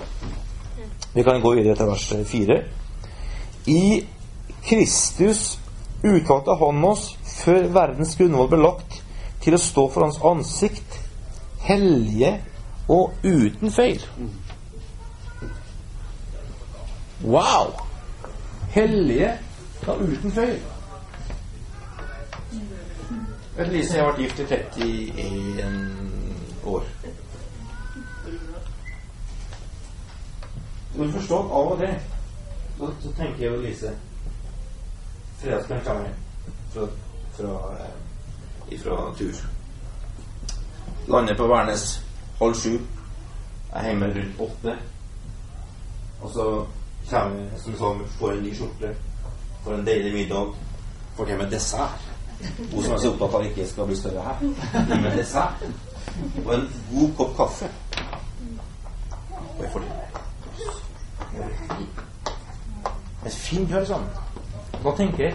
Vi 1.12 1.24
kan 1.24 1.42
gå 1.44 1.54
videre 1.58 1.76
til 1.76 1.90
vers 1.90 2.06
4. 2.32 2.58
I 3.68 3.82
Kristus 4.64 5.58
utvalgte 6.02 6.56
Han 6.60 6.84
oss 6.84 7.10
før 7.42 7.68
verdens 7.74 8.16
grunnvoll 8.16 8.48
ble 8.52 8.62
lagt, 8.62 9.02
til 9.42 9.56
å 9.56 9.60
stå 9.60 9.84
for 9.92 10.04
Hans 10.06 10.20
ansikt, 10.24 10.98
hellige 11.64 12.38
og 12.88 13.12
uten 13.24 13.72
feil. 13.72 14.00
Wow! 17.24 17.74
Hellige 18.72 19.34
og 19.88 20.02
uten 20.02 20.32
feil. 20.32 20.58
Vet 23.56 23.72
Lise, 23.72 23.96
jeg 23.96 24.04
har 24.04 24.12
vært 24.12 24.20
gift 24.20 24.40
i 24.40 25.10
31 25.22 25.72
år. 26.64 26.84
Du 30.94 31.00
må 31.02 31.10
forstå 31.12 31.38
av 31.38 31.72
og 31.72 31.78
til 31.78 31.96
så, 32.78 32.92
så 33.02 33.12
tenker 33.18 33.42
jeg 33.42 33.52
og 33.52 33.64
Lise 33.64 33.90
Fredagskvelden 35.38 35.84
kommer 35.84 36.08
fra, 36.72 36.86
fra, 37.36 37.74
eh, 37.78 38.74
ifra 38.74 39.14
tur. 39.18 39.34
Lander 41.08 41.36
på 41.36 41.46
Værnes 41.46 42.04
halv 42.40 42.54
sju. 42.54 42.78
Er 43.72 43.86
hjemme 43.86 44.06
rundt 44.06 44.40
åtte. 44.40 44.78
Og 46.20 46.30
så 46.30 46.66
kommer 47.10 47.36
jeg 47.36 47.60
som 47.62 47.76
sånn, 47.78 48.02
får 48.18 48.32
en 48.32 48.42
ny 48.42 48.54
skjorte, 48.54 48.90
får 49.68 49.74
en 49.74 49.86
deilig 49.86 50.12
middag, 50.12 50.46
For 51.16 51.24
det 51.24 51.38
med 51.38 51.50
dessert. 51.50 52.00
Hun 52.72 52.82
som 52.82 52.92
er 52.92 52.98
så 52.98 53.10
opptatt 53.10 53.34
av 53.34 53.44
ikke 53.44 53.64
skal 53.66 53.86
bli 53.86 53.96
større 53.98 54.22
her. 54.22 54.36
Det 54.88 55.00
med 55.02 55.16
dessert. 55.18 55.64
Og 56.44 56.52
en 56.54 56.68
god 56.92 57.10
kopp 57.18 57.32
kaffe. 57.36 57.68
Og 59.58 59.64
jeg 59.64 59.72
får 59.72 59.80
det. 59.80 59.88
En 63.24 63.30
fin 63.34 63.66
kveld 63.66 63.86
tenker 64.96 65.24
jeg 65.24 65.34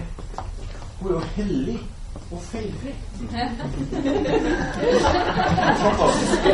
Hun 0.99 1.09
er 1.09 1.13
jo 1.13 1.19
hellig 1.35 1.79
og 2.31 2.41
feilfri. 2.41 2.93
Fantastisk. 5.83 6.47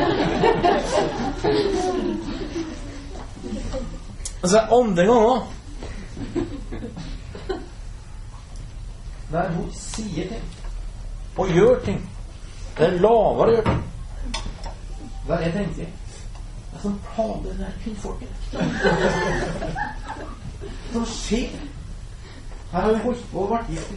Altså, 4.43 4.59
andre 4.59 5.05
ganger 5.05 5.58
der 9.39 9.51
hun 9.55 9.71
sier 9.73 10.27
ting 10.27 10.43
og 11.37 11.47
gjør 11.55 11.79
ting. 11.85 12.01
Det 12.77 12.85
er 12.87 12.99
lavere 12.99 13.47
å 13.47 13.53
gjøre 13.53 13.65
ting. 13.71 13.83
Der 15.27 15.43
jeg 15.45 15.53
tenker 15.53 15.85
Det 16.69 16.77
er 16.77 16.81
som 16.81 16.99
plager 17.05 17.43
det 17.45 17.59
der 17.59 17.77
kvinnfolket. 17.83 18.33
Hva 20.91 21.03
skjer? 21.07 21.55
Her 22.71 22.81
har 22.85 22.91
vi 22.93 23.01
holdt 23.03 23.23
på 23.31 23.43
og 23.43 23.51
vært 23.53 23.71
gift 23.73 23.91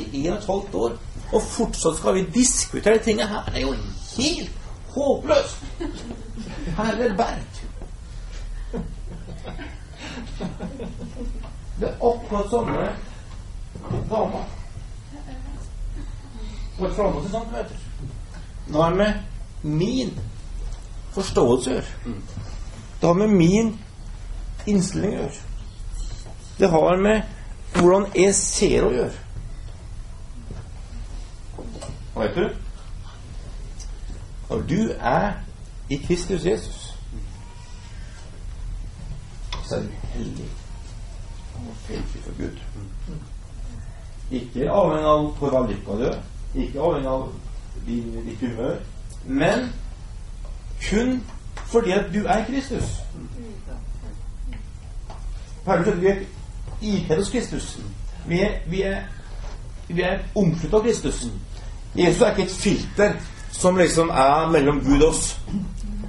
i 0.00 0.22
31,5 0.24 0.76
år, 0.80 0.96
og 1.32 1.42
fortsatt 1.42 1.98
skal 1.98 2.16
vi 2.16 2.24
diskutere 2.34 3.02
tingene 3.04 3.28
her. 3.28 3.50
Er 3.52 3.60
jo 3.66 3.74
helt 4.16 4.50
håpløst. 4.94 5.64
Her 6.78 6.90
er 6.94 6.96
det 7.02 7.16
berg. 7.18 7.62
Det 11.80 11.88
er 11.90 11.96
akkurat 12.00 12.50
samme 12.50 12.88
dama. 14.10 14.44
På 16.78 16.90
sånt, 17.30 17.52
vet 17.52 17.68
du. 17.68 17.74
Det 18.72 18.78
har 18.78 18.94
med 18.94 19.12
min 19.62 20.10
forståelse 21.14 21.70
å 21.70 21.74
gjøre. 21.74 22.14
Det 23.00 23.06
har 23.06 23.14
med 23.14 23.28
min 23.28 23.78
innstilling 24.66 25.12
å 25.12 25.20
gjøre. 25.22 25.42
Det 26.58 26.70
har 26.70 26.96
med 27.02 27.22
hvordan 27.74 28.08
jeg 28.16 28.34
ser 28.38 28.86
å 28.86 28.92
gjøre. 28.94 29.20
Og 32.14 32.22
vet 32.22 32.34
du 32.34 32.44
Når 34.48 34.60
du 34.70 34.92
er 35.00 35.32
i 35.90 35.96
Kristus 35.96 36.44
Jesus, 36.44 36.94
så 39.64 39.76
er 39.76 39.80
du 39.80 39.94
hellig 40.12 40.50
og 41.54 41.72
feilfri 41.86 42.20
for 42.22 42.36
Gud. 42.38 42.60
Ikke 44.30 44.70
avhengig 44.70 45.08
av 45.08 45.26
hvor 45.38 45.54
vellykka 45.56 45.96
du 45.98 46.06
er. 46.10 46.20
Ikke 46.54 46.80
avhengig 46.80 47.08
av 47.08 47.28
din, 47.86 48.12
ditt 48.26 48.40
humør, 48.40 48.76
men 49.26 49.72
kun 50.90 51.22
fordi 51.66 51.90
at 51.90 52.04
du 52.14 52.24
er 52.26 52.44
Kristus. 52.44 52.82
Paulus 55.64 56.00
vi 56.00 56.06
er 56.06 56.16
ikledd 56.82 57.18
hos 57.18 57.30
Kristus. 57.30 57.78
Vi 58.26 58.40
er, 58.40 58.52
vi 58.66 58.82
er, 58.82 59.02
vi 59.88 60.02
er 60.02 60.18
omsluttet 60.34 60.74
av 60.74 60.84
Kristus. 60.84 61.26
Jesus 61.96 62.22
er 62.22 62.30
ikke 62.30 62.42
et 62.42 62.50
filter 62.50 63.16
som 63.52 63.76
liksom 63.76 64.10
er 64.10 64.50
mellom 64.50 64.80
Gud 64.84 65.02
og 65.02 65.08
oss. 65.08 65.40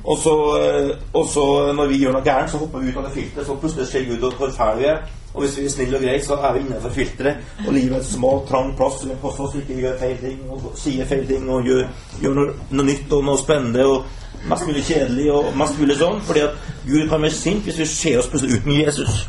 Og 0.04 0.18
så, 0.18 0.36
eh, 0.62 0.98
og 1.14 1.75
når 1.75 1.88
vi 1.88 1.98
gjør 1.98 2.12
noe 2.12 2.24
gærent, 2.24 2.52
så 2.52 2.58
hopper 2.58 2.80
vi 2.80 2.90
ut 2.90 2.98
av 2.98 3.04
det 3.04 3.14
filteret. 3.14 3.48
Så 3.48 3.56
plutselig 3.56 3.88
ser 3.88 4.06
Gud 4.06 4.32
hvor 4.38 4.52
fæle 4.58 4.78
vi 4.78 4.86
er. 4.86 4.98
Og 5.36 5.44
hvis 5.44 5.58
vi 5.60 5.65
er 5.68 5.70
snille 5.74 5.98
og 5.98 6.04
greie, 6.04 6.24
så 6.24 6.38
er 6.39 6.54
vi 6.56 6.62
innenfor 6.63 6.94
filteret. 6.96 7.38
Og 7.68 7.74
livet 7.74 7.98
er 7.98 8.00
et 8.00 8.08
smal, 8.08 8.42
trang 8.48 8.72
plass. 8.77 9.04
Vi 9.04 9.18
passer 9.22 9.44
oss 9.44 9.56
ikke 9.60 9.80
gjør 9.82 9.98
feil 10.00 10.18
ting 10.22 10.44
og 10.50 10.70
sier 10.80 11.10
feil 11.10 11.25
ting 11.27 11.50
og 11.51 11.68
gjør, 11.68 11.88
gjør 12.24 12.38
noe, 12.39 12.56
noe, 12.72 12.88
nytt 12.88 13.15
og 13.18 13.25
noe 13.27 13.42
spennende 13.42 13.86
og 13.92 14.48
mest 14.50 14.68
mulig 14.70 14.84
kjedelig 14.88 15.30
og 15.36 15.51
mest 15.60 15.80
mulig 15.82 16.00
sånn. 16.00 16.22
Fordi 16.25 16.46
at 16.48 16.72
Gud 16.88 17.08
kan 17.12 17.27
være 17.27 17.36
sint 17.36 17.68
hvis 17.68 17.82
vi 17.84 17.89
ser 17.92 18.22
oss 18.24 18.32
plutselig 18.32 18.62
uten 18.62 18.77
Jesus. 18.80 19.24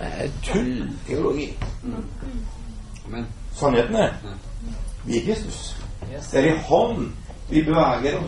Det 0.00 0.12
er 0.24 0.36
tullteologi. 0.46 1.50
Sannheten 3.60 3.96
er 4.00 4.14
vi 5.04 5.18
er 5.18 5.24
Kristus. 5.24 5.76
Det 6.32 6.40
er 6.40 6.54
i 6.54 6.58
Han 6.58 7.12
vi 7.50 7.62
beveger 7.62 8.20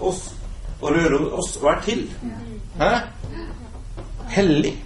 oss 0.00 0.34
og 0.80 0.90
rører 0.90 1.32
oss 1.32 1.56
og 1.56 1.70
er 1.70 1.80
til. 1.82 2.10
Hæ? 2.78 2.90
Hellig. 4.28 4.84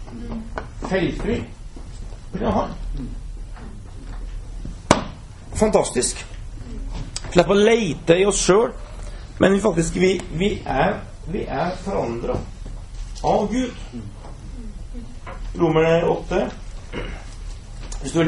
Feilfri. 0.88 1.42
Er 2.40 2.74
Fantastisk. 5.54 6.24
Slipper 7.32 7.54
å 7.54 7.64
leite 7.64 8.16
i 8.18 8.24
oss 8.28 8.40
sjøl, 8.44 8.72
men 9.40 9.60
faktisk 9.62 9.96
vi, 10.00 10.16
vi 10.36 10.50
er, 10.68 10.98
vi 11.32 11.44
er 11.46 11.76
forandra 11.84 12.36
av 13.24 13.46
Gud. 13.52 13.72
Romerne 15.60 16.08
8. 16.08 16.42
Hvis 18.02 18.16
du 18.16 18.22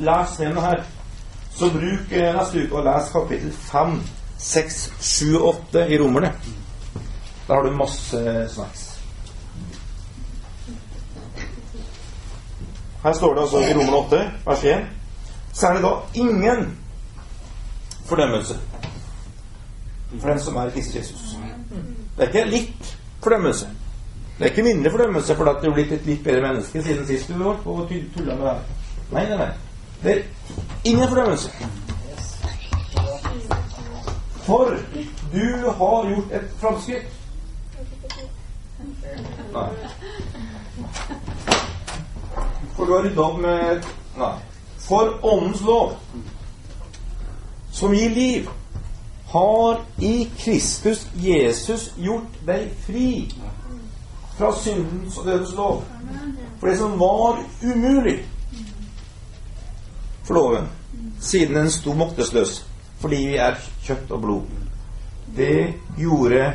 leser 0.00 0.48
denne 0.48 0.64
her, 0.64 0.84
så 1.54 1.70
bruk 1.72 2.12
eh, 2.16 2.30
neste 2.34 2.64
uke 2.64 2.80
og 2.80 2.86
les 2.88 3.10
kapittel 3.14 3.52
5, 3.70 3.98
6, 4.50 4.80
7 5.00 5.26
og 5.38 5.48
8 5.54 5.86
i 5.86 6.00
Romerne. 6.00 6.32
Der 7.46 7.54
har 7.54 7.62
du 7.62 7.76
masse 7.76 8.48
snacks. 8.54 8.89
Her 13.02 13.12
står 13.12 13.34
det 13.34 13.40
altså 13.40 13.58
i 13.58 13.74
Romerne 13.74 13.96
8, 13.96 14.30
vers 14.46 14.64
1, 14.64 14.86
så 15.52 15.66
er 15.66 15.72
det 15.72 15.82
da 15.82 15.94
ingen 16.14 16.78
fordømmelse 18.06 18.58
for 20.20 20.28
den 20.28 20.40
som 20.40 20.56
er 20.56 20.70
Kristus 20.70 20.94
Jesus. 20.94 21.36
Det 22.16 22.24
er 22.24 22.28
ikke 22.28 22.50
litt 22.50 22.96
fordømmelse. 23.22 23.68
Det 24.38 24.46
er 24.46 24.50
ikke 24.50 24.62
mindre 24.62 24.90
fordømmelse 24.90 25.36
fordi 25.36 25.50
at 25.50 25.62
du 25.62 25.70
er 25.70 25.74
blitt 25.74 25.92
et 25.92 26.06
litt 26.06 26.24
bedre 26.24 26.42
menneske 26.42 26.82
siden 26.82 27.06
sist 27.06 27.28
du 27.28 27.38
var 27.44 27.56
på 27.64 27.86
tulla 27.88 28.34
med 28.34 28.46
deg. 28.46 28.56
Nei, 29.12 29.24
nei, 29.28 29.36
nei. 29.36 29.50
Det 30.02 30.12
er 30.16 30.22
ingen 30.84 31.08
fordømmelse. 31.08 31.50
For 34.44 34.76
du 35.32 35.70
har 35.78 36.08
gjort 36.08 36.32
et 36.32 36.50
framskritt. 36.60 37.16
Nei. 39.52 39.68
For 42.80 42.86
du 42.86 42.92
har 42.92 43.02
rydda 43.02 43.22
opp 43.22 43.40
med 43.40 43.86
Nei. 44.16 44.34
For 44.80 45.10
Åndens 45.26 45.60
lov, 45.60 45.90
som 47.72 47.92
gir 47.94 48.10
liv, 48.10 48.48
har 49.28 49.82
i 49.98 50.30
Kristus 50.38 51.02
Jesus 51.14 51.90
gjort 52.00 52.38
deg 52.48 52.70
fri 52.86 53.10
fra 54.38 54.48
syndens 54.56 55.18
og 55.20 55.28
dødens 55.28 55.52
lov. 55.58 55.84
For 56.56 56.70
det 56.70 56.78
som 56.80 56.96
var 57.02 57.42
umulig 57.60 58.16
for 60.24 60.40
loven, 60.40 60.72
siden 61.20 61.60
den 61.60 61.70
sto 61.70 61.92
maktesløs 61.94 62.62
fordi 63.04 63.20
vi 63.28 63.36
er 63.44 63.60
kjøtt 63.84 64.16
og 64.16 64.24
blod, 64.24 64.56
det 65.36 65.74
gjorde 66.00 66.48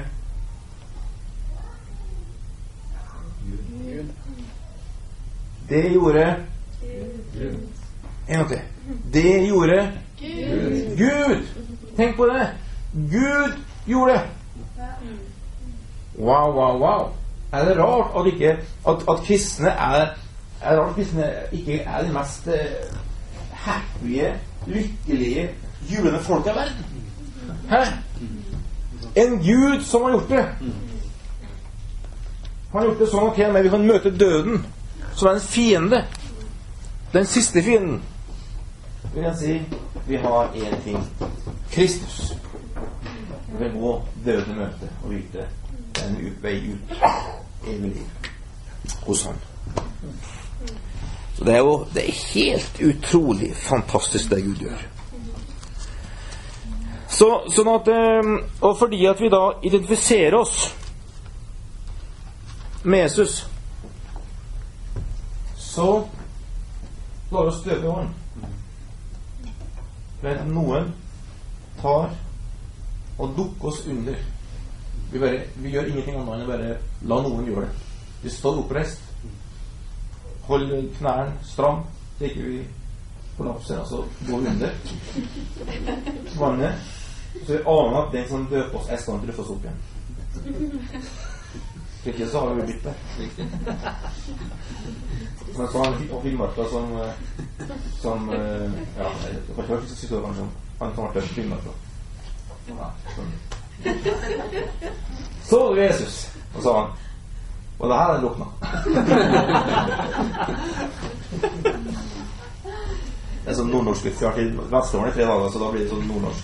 Det 5.69 5.91
gjorde 5.93 6.35
En 8.27 8.35
gang 8.35 8.47
til. 8.49 8.59
Det 9.13 9.47
gjorde 9.47 9.91
Gud. 10.19 10.97
Gud. 10.97 11.47
Tenk 11.97 12.15
på 12.15 12.25
det. 12.25 12.47
Gud 12.93 13.53
gjorde 13.85 14.13
det. 14.13 14.21
Wow, 16.17 16.53
wow, 16.53 16.79
wow. 16.79 17.11
Er 17.51 17.65
det 17.65 17.77
rart 17.77 18.11
at, 18.19 18.33
ikke, 18.33 18.49
at, 18.87 18.95
at 19.09 19.17
kristne 19.25 19.67
er, 19.67 20.07
er 20.61 20.79
rart 20.79 20.89
at 20.89 20.95
kristne 20.95 21.31
ikke 21.51 21.79
er 21.79 22.03
de 22.03 22.13
mest 22.13 22.47
uh, 22.47 22.53
happy, 23.51 24.21
lykkelige, 24.67 25.49
julende 25.91 26.19
folk 26.19 26.45
i 26.45 26.49
verden? 26.49 26.85
Hæ? 27.69 27.83
En 29.15 29.37
Gud 29.37 29.81
som 29.81 30.01
har 30.01 30.09
gjort 30.09 30.29
det. 30.29 30.45
Han 32.71 32.81
har 32.81 32.85
gjort 32.85 32.99
det 32.99 33.09
sånn 33.09 33.27
at 33.27 33.31
okay, 33.31 33.63
vi 33.63 33.69
kan 33.71 33.87
møte 33.87 34.11
døden, 34.17 34.65
som 35.15 35.27
er 35.27 35.33
en 35.33 35.41
fiende. 35.41 36.05
Den 37.13 37.25
siste 37.25 37.63
fienden. 37.63 38.03
Vil 39.13 39.23
jeg 39.23 39.35
si 39.39 39.61
vi 40.07 40.15
har 40.15 40.49
én 40.53 40.83
ting 40.83 40.99
Kristus. 41.71 42.33
Vi 43.59 43.69
må 43.73 44.01
døde 44.25 44.53
møte 44.53 44.89
og 45.03 45.09
vite 45.09 45.47
en 46.03 46.17
vei 46.41 46.59
ut 46.73 46.97
evig 47.67 47.93
liv 47.93 48.29
hos 49.05 49.23
Han. 49.25 49.39
Så 51.35 51.43
det 51.43 51.53
er 51.53 51.57
jo 51.57 51.87
det 51.93 52.03
er 52.03 52.19
helt 52.33 52.81
utrolig 52.81 53.55
fantastisk 53.55 54.29
det 54.29 54.43
Gud 54.43 54.61
gjør. 54.67 54.85
Så, 57.09 57.29
sånn 57.55 57.69
at, 57.71 57.89
og 58.61 58.77
fordi 58.77 59.05
at 59.07 59.21
vi 59.21 59.29
da 59.31 59.43
identifiserer 59.63 60.35
oss 60.35 60.73
med 62.83 63.05
Jesus, 63.05 63.45
så 65.75 66.07
lar 67.31 67.49
oss 67.51 67.63
døpe 67.63 67.85
i 67.85 67.89
hånden. 67.91 68.13
men 70.21 70.53
noen 70.55 70.93
tar 71.81 72.13
og 73.17 73.33
dukker 73.37 73.67
oss 73.67 73.81
under. 73.87 74.15
Vi, 75.11 75.19
bare, 75.19 75.41
vi 75.55 75.73
gjør 75.73 75.89
ingenting 75.91 76.15
annet 76.17 76.33
enn 76.33 76.45
å 76.45 76.49
bare 76.49 76.77
la 77.11 77.19
noen 77.25 77.49
gjøre 77.49 77.67
det. 77.67 77.83
Vi 78.23 78.31
står 78.33 78.61
oppreist. 78.63 79.03
Hold 80.47 80.71
knærne 80.97 81.35
stram, 81.43 81.83
så 82.17 82.25
ikke 82.29 82.47
vi 82.47 82.63
kollapser. 83.37 83.79
Altså 83.83 84.05
går 84.27 84.37
under 84.37 84.71
vannet. 86.39 86.73
Så 87.45 87.51
vi 87.51 87.61
aner 87.75 88.01
at 88.01 88.11
den 88.15 88.27
som 88.29 88.47
døper 88.49 88.79
oss, 88.79 88.89
er 88.89 88.97
stand 89.03 89.21
til 89.21 89.29
å 89.29 89.33
løfte 89.33 89.43
oss 89.43 89.53
opp 89.55 89.63
igjen. 89.67 89.79
Hvis 92.05 92.13
ikke 92.13 92.31
så 92.31 92.45
har 92.45 92.55
vi 92.55 92.61
blitt 92.71 92.83
det. 92.85 92.95
Men 95.57 95.67
så 95.71 95.83
han 95.83 95.97
og 96.11 96.23
Finnmarka 96.23 96.63
som, 96.71 96.85
som 98.01 98.29
Ja, 98.33 99.09
jeg 99.23 99.41
kan 99.55 99.63
ikke 99.63 99.71
høre 99.73 99.87
siste 99.87 100.21
kanskje 100.25 100.41
om 100.45 100.51
han 100.79 100.95
som 100.95 101.11
ble 101.13 101.21
Finnmarka. 101.21 101.71
Sånn. 103.15 103.31
Så 105.45 105.73
du 105.73 105.81
Jesus? 105.81 106.15
Og 106.55 106.63
sa 106.63 106.79
han. 106.79 106.89
Og 107.79 107.89
det 107.89 107.97
her 107.99 108.09
er 108.13 108.21
lukna. 108.23 108.45
Det 113.45 113.51
er 113.51 113.57
sånn 113.59 113.67
nordnorsk 113.69 114.07
Vi 114.07 114.25
har 114.25 114.33
til 114.33 114.55
Vestlandet 114.71 115.11
i 115.11 115.15
tre 115.19 115.25
dager, 115.29 115.49
så 115.53 115.59
da 115.61 115.67
blir 115.73 115.83
det 115.83 115.91
sånn 115.91 116.07
nordnorsk. 116.09 116.43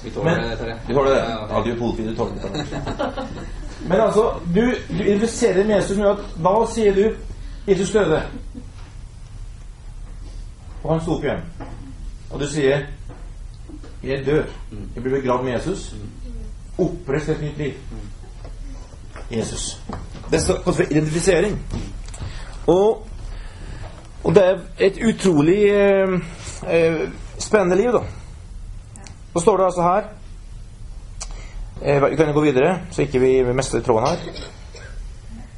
Vi 0.00 0.10
tåler 0.10 0.40
det, 0.40 0.56
Terje. 0.56 0.76
Du 0.88 0.94
tåler 0.96 1.10
det? 1.14 1.20
Ja, 1.28 1.60
du 1.62 1.70
er 1.70 1.78
politi, 1.78 2.02
du 2.08 2.14
tåler 2.16 2.34
det. 2.40 2.40
Men 3.88 4.00
altså, 4.00 4.40
du, 4.54 4.74
du 4.98 5.02
investerer 5.04 5.64
med 5.64 5.74
Jesus 5.76 5.96
med 5.96 6.08
at 6.10 6.18
Hva 6.36 6.54
sier 6.72 6.94
du 6.94 7.04
Jesus 7.68 7.90
døde. 7.90 8.22
Og 10.82 10.92
han 10.92 11.00
sto 11.00 11.14
opp 11.16 11.24
igjen. 11.24 11.42
Og 12.30 12.40
du 12.40 12.46
sier 12.48 12.86
jeg 14.02 14.26
dør. 14.26 14.44
Jeg 14.94 15.02
blir 15.02 15.20
begravd 15.20 15.44
med 15.44 15.52
Jesus. 15.52 15.94
Oppreist 16.78 17.28
et 17.28 17.42
nytt 17.42 17.58
liv. 17.58 17.72
Jesus. 19.30 19.82
Det 20.30 20.40
står 20.42 20.62
for 20.64 20.82
identifisering. 20.82 21.58
Og, 22.66 23.06
og 24.24 24.34
det 24.34 24.44
er 24.44 24.58
et 24.78 24.98
utrolig 25.08 25.58
eh, 25.64 26.08
eh, 26.68 27.08
spennende 27.38 27.76
liv, 27.76 27.92
da. 27.92 28.00
Så 29.32 29.40
står 29.40 29.56
det 29.56 29.64
altså 29.64 29.82
her 29.82 30.19
eh, 31.82 32.10
Vi 32.10 32.16
kan 32.16 32.32
gå 32.34 32.40
videre, 32.40 32.78
så 32.90 33.02
ikke 33.02 33.20
vi 33.20 33.52
mister 33.52 33.80
tråden 33.80 34.08
her. 34.08 34.42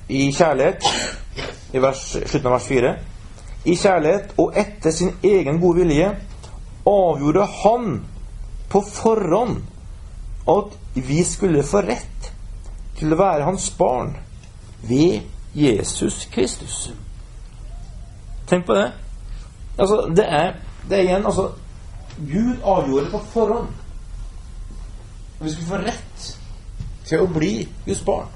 I 0.09 0.33
kjærlighet, 0.33 0.85
i 1.73 1.81
vers, 1.81 2.03
slutten 2.13 2.47
av 2.47 2.59
vers 2.59 2.69
4 2.69 2.95
I 3.65 3.77
kjærlighet 3.79 4.35
og 4.43 4.57
etter 4.59 4.91
sin 4.91 5.13
egen 5.23 5.61
gode 5.61 5.85
vilje 5.85 6.09
avgjorde 6.87 7.47
han 7.63 8.01
på 8.69 8.83
forhånd 8.83 9.63
at 10.51 10.79
vi 10.95 11.23
skulle 11.25 11.63
få 11.63 11.85
rett 11.87 12.33
til 12.99 13.15
å 13.15 13.19
være 13.21 13.47
hans 13.47 13.71
barn 13.79 14.17
ved 14.83 15.23
Jesus 15.55 16.27
Kristus. 16.33 16.91
Tenk 18.51 18.67
på 18.67 18.75
det. 18.75 18.89
Altså, 19.79 20.09
det 20.17 20.27
er, 20.27 20.57
det 20.89 20.99
er 20.99 21.07
igjen 21.07 21.27
altså 21.27 21.53
Gud 22.19 22.59
avgjorde 22.65 23.11
på 23.11 23.23
forhånd 23.33 23.71
at 25.43 25.47
vi 25.49 25.53
skulle 25.53 25.69
få 25.69 25.81
rett 25.83 26.27
til 27.05 27.23
å 27.23 27.27
bli 27.27 27.69
Guds 27.87 28.01
barn. 28.07 28.29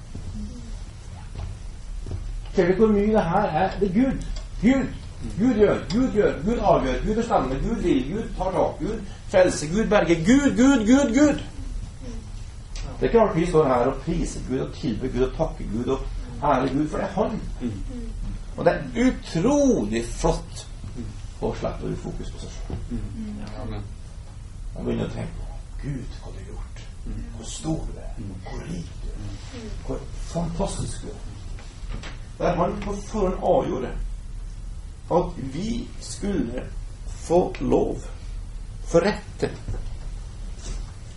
Ser 2.54 2.72
du 2.72 2.80
hvor 2.80 2.90
mye 2.90 3.12
det 3.14 3.22
her 3.22 3.52
er? 3.62 3.76
Det 3.80 3.90
er 3.90 3.94
Gud. 3.94 4.24
Gud. 4.62 4.86
Gud 5.38 5.54
gjør, 5.54 5.78
Gud 5.92 6.12
gjør, 6.12 6.34
Gud 6.44 6.58
avgjør, 6.58 6.98
Gud 7.06 7.14
bestemmer, 7.14 7.60
Gud 7.62 7.82
vil, 7.82 8.02
Gud 8.12 8.26
tar 8.36 8.50
tak, 8.52 8.80
Gud 8.80 8.98
frelser, 9.28 9.68
Gud 9.72 9.88
berger. 9.90 10.18
Gud, 10.26 10.56
Gud, 10.56 10.86
Gud, 10.86 11.14
Gud! 11.14 11.40
Det 13.00 13.02
er 13.02 13.06
ikke 13.06 13.20
rart 13.20 13.36
vi 13.36 13.46
står 13.46 13.68
her 13.68 13.90
og 13.90 13.96
priser 14.04 14.40
Gud 14.48 14.60
og 14.60 14.74
tilber 14.74 15.08
Gud 15.08 15.24
og 15.26 15.32
takker 15.36 15.64
Gud 15.72 15.86
og 15.94 16.00
ærer 16.42 16.72
Gud, 16.72 16.88
for 16.88 16.98
det 16.98 17.06
er 17.06 17.12
Han. 17.14 17.40
Og 18.56 18.64
det 18.64 18.72
er 18.72 19.08
utrolig 19.08 20.04
flott 20.04 20.66
å 21.40 21.52
slippe 21.54 21.90
å 21.90 21.98
fokus 22.02 22.30
på 22.32 22.44
seg 22.44 22.50
selv. 22.56 23.74
Man 24.74 24.84
begynner 24.84 25.06
å 25.08 25.12
tenke 25.12 25.32
på 25.40 25.44
Gud, 25.82 26.20
hva 26.22 26.32
du 26.32 26.38
har 26.38 26.48
gjort. 26.52 26.75
Hvor 27.36 27.44
stor 27.44 27.86
du 27.86 27.98
er. 28.00 28.10
Hvor 28.48 28.60
rik 28.70 28.92
du 29.02 29.08
er. 29.08 29.70
Hvor 29.86 30.00
fantastisk 30.32 31.02
du 31.02 31.08
er. 31.08 31.22
Der 32.38 32.56
han 32.56 32.80
på 32.80 32.92
forhånd 33.06 33.34
avgjorde 33.42 33.92
at 35.10 35.24
vi 35.54 35.88
skulle 36.00 36.62
få 37.06 37.54
lov, 37.60 37.96
få 38.84 38.98
rett 38.98 39.38
til, 39.38 39.50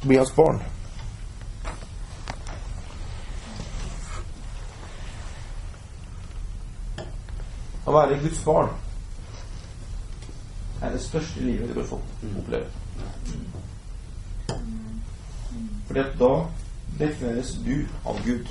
bli 0.01 0.17
hans 0.17 0.31
barn. 0.35 0.61
Å 7.85 7.95
være 7.95 8.19
Guds 8.21 8.43
barn 8.45 8.69
er 10.81 10.93
det 10.93 11.01
største 11.01 11.41
livet 11.41 11.71
du 11.71 11.79
kan 11.79 11.89
få 11.89 12.01
oppleve. 12.37 12.69
At 15.89 16.19
da 16.19 16.33
defineres 16.99 17.55
du 17.65 17.85
av 18.05 18.19
Gud. 18.25 18.49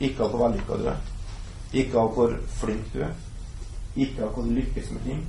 Ikke 0.00 0.24
av 0.24 0.32
hvor 0.32 0.48
vellykka 0.48 0.78
du 0.80 0.88
er. 0.92 0.98
Ikke 1.72 1.98
av 1.98 2.10
hvor 2.16 2.34
flink 2.60 2.90
du 2.92 3.00
er. 3.06 3.14
Ikke 3.96 4.26
av 4.26 4.34
hvor 4.34 4.44
du 4.44 4.52
lykkes 4.56 4.90
med 4.90 5.06
ting. 5.06 5.22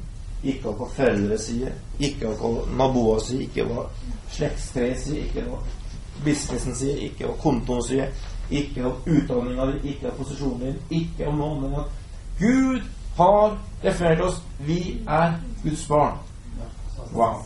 Ikke 0.44 0.68
av 0.72 0.80
hva 0.80 0.90
foreldre 0.92 1.38
sier. 1.40 1.72
Ikke 2.04 2.28
av 2.28 2.42
hva 2.42 2.66
naboer 2.80 3.22
sier. 3.24 3.46
Ikke 3.46 3.68
hva 3.70 3.86
slektstreet 4.34 5.00
sier. 5.00 5.24
Ikke 5.30 5.46
hva 5.48 5.62
businessen 6.26 6.76
sier. 6.76 7.00
Ikke 7.08 7.30
hva 7.30 7.38
kontoen 7.44 7.86
sier. 7.88 8.12
Ikke 8.52 8.84
av 8.90 9.08
utdanninga 9.08 9.70
di. 9.72 9.94
Ikke 9.94 10.12
av 10.12 10.20
posisjonen 10.20 10.66
din. 10.66 10.82
Ikke 11.00 11.30
av 11.30 11.40
noen 11.40 11.70
annet. 11.70 12.04
Gud 12.42 12.84
har 13.16 13.58
definert 13.84 14.28
oss. 14.28 14.42
Vi 14.68 14.82
er 15.08 15.40
Guds 15.64 15.88
barn. 15.88 16.20
Wow. 17.14 17.44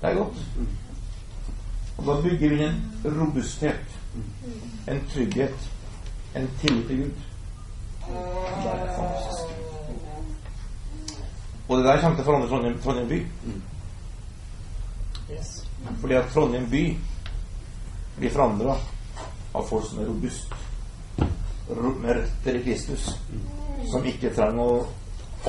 Det 0.00 0.10
er 0.10 0.14
godt. 0.14 0.44
Og 1.96 2.06
da 2.06 2.20
bygger 2.22 2.48
vi 2.48 2.64
en 2.64 2.80
robusthet, 3.04 3.98
en 4.88 5.00
trygghet, 5.12 5.70
en 6.36 6.50
tillit 6.60 6.86
til 6.86 6.96
Gud. 6.96 7.10
Det 8.06 8.70
er 8.70 8.96
fantastisk. 8.96 9.46
Og 11.68 11.78
det 11.78 11.84
der 11.84 12.00
kommer 12.00 12.16
til 12.16 12.22
å 12.22 12.26
forandre 12.28 12.48
Trondheim, 12.48 12.78
Trondheim 12.82 13.08
by. 13.08 13.20
Fordi 16.00 16.14
at 16.14 16.30
Trondheim 16.34 16.68
by 16.70 16.84
blir 18.18 18.30
forandra 18.32 18.76
av 19.56 19.66
folk 19.68 19.88
som 19.88 19.98
er 20.00 20.08
robust, 20.10 20.54
med 21.66 22.12
røtter 22.20 22.60
i 22.60 22.62
Kristus, 22.62 23.08
som 23.90 24.06
ikke 24.06 24.34
trenger 24.36 24.62
å 24.62 24.86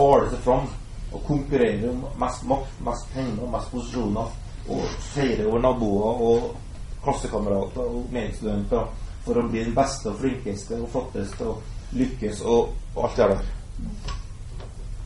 åle 0.02 0.32
seg 0.32 0.42
fram 0.48 0.66
og 1.14 1.24
konkurrere 1.28 1.92
om 1.92 2.04
mest 2.20 2.44
makt, 2.50 2.82
mest 2.86 3.14
penger, 3.14 3.46
mest 3.54 3.72
posisjoner, 3.72 4.34
og 4.68 4.84
feire 5.14 5.48
over 5.48 5.60
naboer 5.64 6.22
og 6.30 6.56
klassekamerater 7.04 7.82
og 7.82 8.12
medstudenter 8.12 8.90
for 9.26 9.40
å 9.40 9.48
bli 9.48 9.64
den 9.64 9.76
beste 9.76 10.12
og 10.12 10.20
flinkeste 10.22 10.80
og 10.82 10.90
flotteste 10.92 11.48
og 11.48 11.96
lykkes 11.98 12.42
og, 12.44 12.74
og 12.96 13.04
alt 13.08 13.18
det 13.18 13.30
der. 13.32 13.50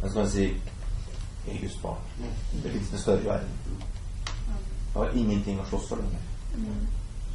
Men 0.02 0.10
så 0.10 0.14
kan 0.14 0.24
jeg 0.24 0.32
si 0.32 0.48
er 1.48 1.58
Guds. 1.62 1.78
Det 2.64 2.72
fins 2.72 2.92
litt 2.92 3.02
større 3.02 3.26
verden. 3.26 3.50
Jeg 4.28 5.00
har 5.00 5.16
ingenting 5.16 5.62
å 5.62 5.66
slåss 5.70 5.88
for 5.90 6.02
lenger. 6.02 6.28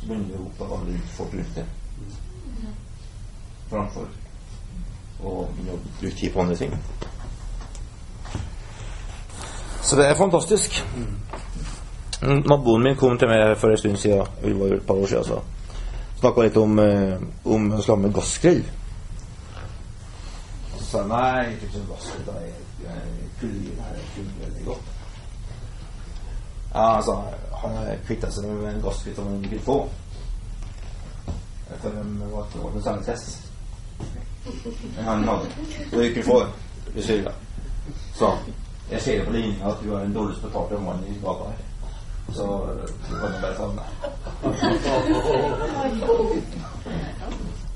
Så 0.01 0.07
begynner 0.07 0.29
vi 0.29 0.37
å 0.37 0.45
rope 0.45 0.69
alle 0.77 1.01
folk 1.17 1.35
rundt 1.35 1.59
det. 1.59 1.67
Framfor 3.71 4.11
å 5.27 5.37
bruke 5.57 6.17
tid 6.17 6.33
på 6.35 6.43
andre 6.43 6.57
ting. 6.57 6.77
Så 9.83 9.97
det 9.97 10.09
er 10.11 10.19
fantastisk. 10.19 10.83
Naboen 12.23 12.83
min 12.83 12.97
kom 12.97 13.19
til 13.19 13.29
meg 13.29 13.57
for 13.61 13.71
en 13.71 13.79
stund 13.79 13.97
siden, 14.01 14.27
det 14.43 14.55
var 14.61 14.75
et 14.75 14.87
par 14.87 14.95
år 14.95 15.07
siden, 15.07 15.25
så 15.25 15.41
snakka 16.21 16.47
litt 16.47 16.57
om, 16.57 16.79
eh, 16.79 17.19
om 17.45 17.73
å 17.73 17.83
slå 17.83 17.97
med 17.97 18.15
gassgrill. 18.15 18.63
Så 20.77 20.85
sa 20.85 20.99
jeg 20.99 21.09
nei, 21.09 21.53
ikke 21.53 21.73
sånn 21.75 21.91
gassgrill, 21.91 22.25
da 22.27 22.39
er 22.41 23.03
kullgrill 23.41 23.81
her 23.81 23.97
er 23.97 24.31
veldig 24.41 24.65
godt. 24.65 24.93
Ja, 26.73 26.97
altså, 26.97 27.23
han 27.53 27.77
har 27.77 27.97
kvitta 28.07 28.31
seg 28.31 28.49
med 28.49 28.75
en 28.75 28.83
gassgrill 28.83 29.17
som 29.17 29.27
han 29.27 29.45
ikke 29.45 29.57
vil 29.57 29.65
få. 29.69 29.79
For 31.81 31.91
de 31.91 32.33
var 32.33 32.49
det 32.53 32.63
var 32.63 32.77
en 32.77 32.83
sånn 32.89 33.05
test. 33.05 33.43
Men 34.97 35.05
han 35.05 35.29
hadde 35.29 35.49
Så 35.91 35.97
du 35.97 36.03
ikke 36.03 36.23
få 36.23 36.41
det. 36.95 37.33
Så 38.17 38.33
jeg 38.91 39.03
ser 39.03 39.25
på 39.25 39.33
linja 39.35 39.71
at 39.71 39.81
du 39.83 39.95
er 39.95 40.05
den 40.05 40.15
dårligst 40.15 40.43
betalte 40.43 40.79
mannen 40.79 41.09
i 41.11 41.19
gata 41.23 41.51
her. 41.51 41.66
Så 42.37 42.47
var 42.47 43.29
det 43.33 43.41
bare 43.43 43.57
sånn 43.57 43.77
den 43.77 43.91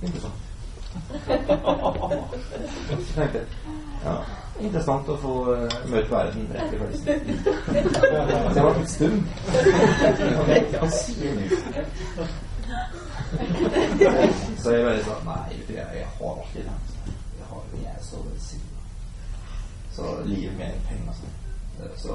Interessant. 0.01 0.39
Tenkte 3.17 3.41
ja, 4.01 4.15
interessant 4.61 5.09
å 5.13 5.17
få 5.21 5.33
uh, 5.53 5.75
møte 5.93 6.09
verden 6.09 6.47
rett 6.55 6.73
i 6.73 6.79
fleisen. 6.81 7.19
Så 7.93 8.55
jeg 8.57 8.65
var 8.65 8.79
litt 8.79 8.93
stum. 8.95 9.17
Hva 10.73 10.89
sier 10.95 11.33
du? 11.37 11.45
Så 14.61 14.73
jeg 14.73 14.87
bare 14.87 15.03
sa 15.05 15.19
nei, 15.27 15.45
jeg, 15.53 15.77
jeg 15.77 16.07
har 16.17 16.31
alltid 16.31 16.65
den. 16.65 16.81
Jeg 17.37 17.51
har 17.51 17.69
jeg 17.75 17.93
er 17.93 18.01
så 18.09 18.23
velsigna. 18.25 18.81
Så 19.93 20.17
livet 20.25 20.57
mer 20.57 20.73
enn 20.73 20.89
penger. 20.89 21.15
Så, 21.21 21.93
så 22.01 22.11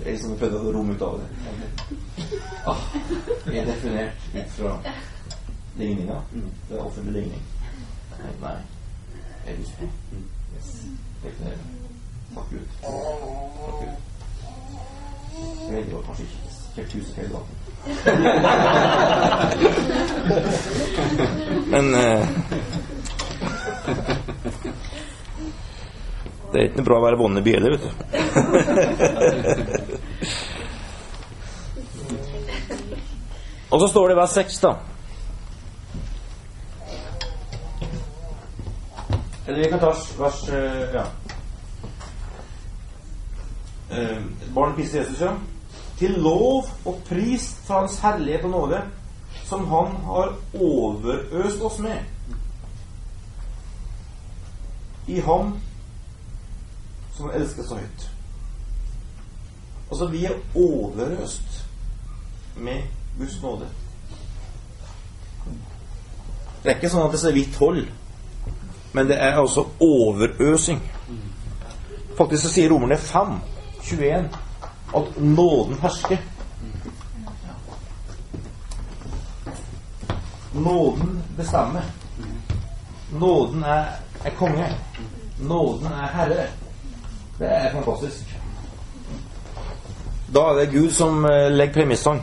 det 0.00 0.08
er 0.08 0.12
liksom 0.12 0.36
prøvde 0.40 0.58
å 0.58 0.72
romme 0.72 0.94
ut 0.94 1.02
av 1.02 1.20
det. 1.20 1.28
Ah, 2.66 2.76
vi 3.46 3.58
er 3.58 3.66
definert 3.68 4.16
ut 4.34 4.50
fra 4.56 4.78
ligninga. 5.76 6.16
Det 6.68 6.76
er 6.76 6.84
offentlig 6.84 7.14
ligning. 7.22 7.42
Nei. 8.40 8.56
Jeg 9.46 9.52
er 9.52 9.56
Guds 9.56 9.72
barn. 9.80 9.90
Yes. 10.56 10.70
Definerer. 11.22 11.58
Takk 12.34 12.50
Gud. 12.50 12.66
Takk 12.82 13.76
Gud. 13.80 13.94
Det 15.70 15.94
var 15.94 16.02
kanskje 16.08 16.24
ikke 16.24 16.40
helt 16.76 16.92
huset 16.92 17.14
hele 17.16 17.32
dagen. 17.32 17.54
Men 21.72 21.94
eh, 21.94 22.28
Det 26.50 26.58
er 26.58 26.64
ikke 26.66 26.80
noe 26.80 26.88
bra 26.88 26.96
å 26.98 27.04
være 27.04 27.18
vonde 27.20 27.42
heller, 27.46 27.70
vet 27.76 27.84
du. 27.84 27.90
Og 33.70 33.78
så 33.80 33.88
står 33.88 34.08
det 34.10 34.16
vers 34.18 34.34
6, 34.34 34.58
da. 34.64 34.72
Eller 39.46 39.62
vi 39.62 39.70
kan 39.70 39.82
ta 39.82 39.94
vers 40.18 40.48
eh, 40.48 40.94
Ja. 40.94 41.04
Eh, 43.90 44.18
Barn 44.54 44.74
Kristi 44.76 44.98
Jesus, 44.98 45.20
ja. 45.20 45.32
Til 45.98 46.18
lov 46.22 46.66
og 46.84 47.00
pris 47.06 47.46
for 47.66 47.74
Hans 47.82 47.98
herlighet 48.02 48.44
og 48.44 48.50
nåde, 48.50 48.82
som 49.44 49.66
Han 49.70 49.96
har 50.04 50.34
overøst 50.54 51.62
oss 51.62 51.78
med. 51.78 51.98
I 55.06 55.20
Ham 55.20 55.60
som 57.20 57.30
elsker 57.34 57.66
så 57.68 57.76
høyt. 57.76 58.10
Altså, 59.90 60.06
vi 60.06 60.24
er 60.24 60.38
overøst 60.54 61.64
med 62.56 62.82
Guds 63.18 63.42
nåde. 63.42 63.68
Det 66.62 66.70
er 66.70 66.76
ikke 66.76 66.90
sånn 66.92 67.06
at 67.06 67.14
det 67.14 67.20
så 67.22 67.32
vidt 67.32 67.56
hold, 67.56 67.86
men 68.92 69.08
det 69.08 69.16
er 69.20 69.38
altså 69.40 69.64
overøsing. 69.80 70.80
Faktisk 72.18 72.42
så 72.44 72.52
sier 72.52 72.72
Romerne 72.72 72.98
5 73.00 73.38
21 73.82 74.28
at 74.96 75.20
nåden 75.20 75.78
hersker. 75.80 76.18
Nåden 80.54 81.22
bestemmer. 81.36 81.82
Nåden 83.12 83.62
er, 83.64 83.84
er 84.24 84.34
konge. 84.38 84.66
Nåden 85.38 85.86
er 85.86 86.12
herre. 86.16 86.48
Det 87.40 87.48
er 87.48 87.70
fantastisk. 87.72 88.36
Da 90.34 90.40
er 90.40 90.58
det 90.58 90.72
Gud 90.72 90.90
som 90.92 91.24
eh, 91.24 91.48
legger 91.52 91.74
premissene. 91.74 92.20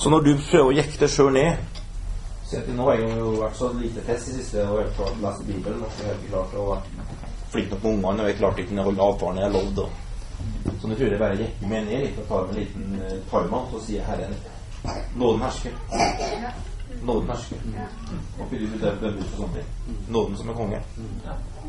Så 0.00 0.08
når 0.08 0.24
du 0.24 0.30
prøver 0.50 0.70
å 0.70 0.76
jekke 0.78 0.96
deg 1.02 1.12
sjøl 1.12 1.34
ned 1.36 1.80
Si 2.48 2.56
at 2.56 2.70
nå 2.72 2.86
har 2.88 2.96
jeg 2.96 3.18
jo 3.18 3.34
vært 3.36 3.58
så 3.58 3.68
lite 3.76 4.00
test 4.06 4.30
i 4.32 4.38
siste 4.38 4.64
og 4.64 4.80
har 4.80 4.88
klart 4.96 5.18
å 5.18 5.26
lese 5.26 5.44
Bibelen. 5.50 5.84
Og 5.84 6.00
ikke 6.00 6.32
klart 6.32 6.56
å 6.56 6.64
være 6.70 7.04
flink 7.52 7.70
nok 7.74 7.84
med 7.84 7.92
ungene, 7.92 8.24
og 8.24 8.30
jeg 8.30 8.38
klarte 8.40 8.64
ikke 8.64 8.80
å 8.80 8.88
holde 8.88 9.06
avtalen 9.10 9.42
jeg 9.44 9.54
lovde. 9.58 9.86
Så 10.80 10.88
nå 10.88 10.96
tror 10.96 11.12
jeg 11.12 11.20
bare 11.20 11.38
jekker 11.44 11.70
meg 11.70 11.86
ned 11.86 12.04
litt 12.06 12.18
og 12.24 12.28
tar 12.32 12.48
en 12.48 12.58
liten 12.58 12.96
uh, 12.96 13.54
og 13.60 13.70
så 13.76 13.84
sier 13.84 14.08
Herren 14.08 14.34
Nåden 15.20 15.44
hersker. 15.44 15.76
Nåden 15.92 16.69
hersker. 17.30 17.56
Og. 19.38 19.56
Nåden 20.08 20.36
som 20.36 20.48
er 20.48 20.54
konge. 20.54 20.80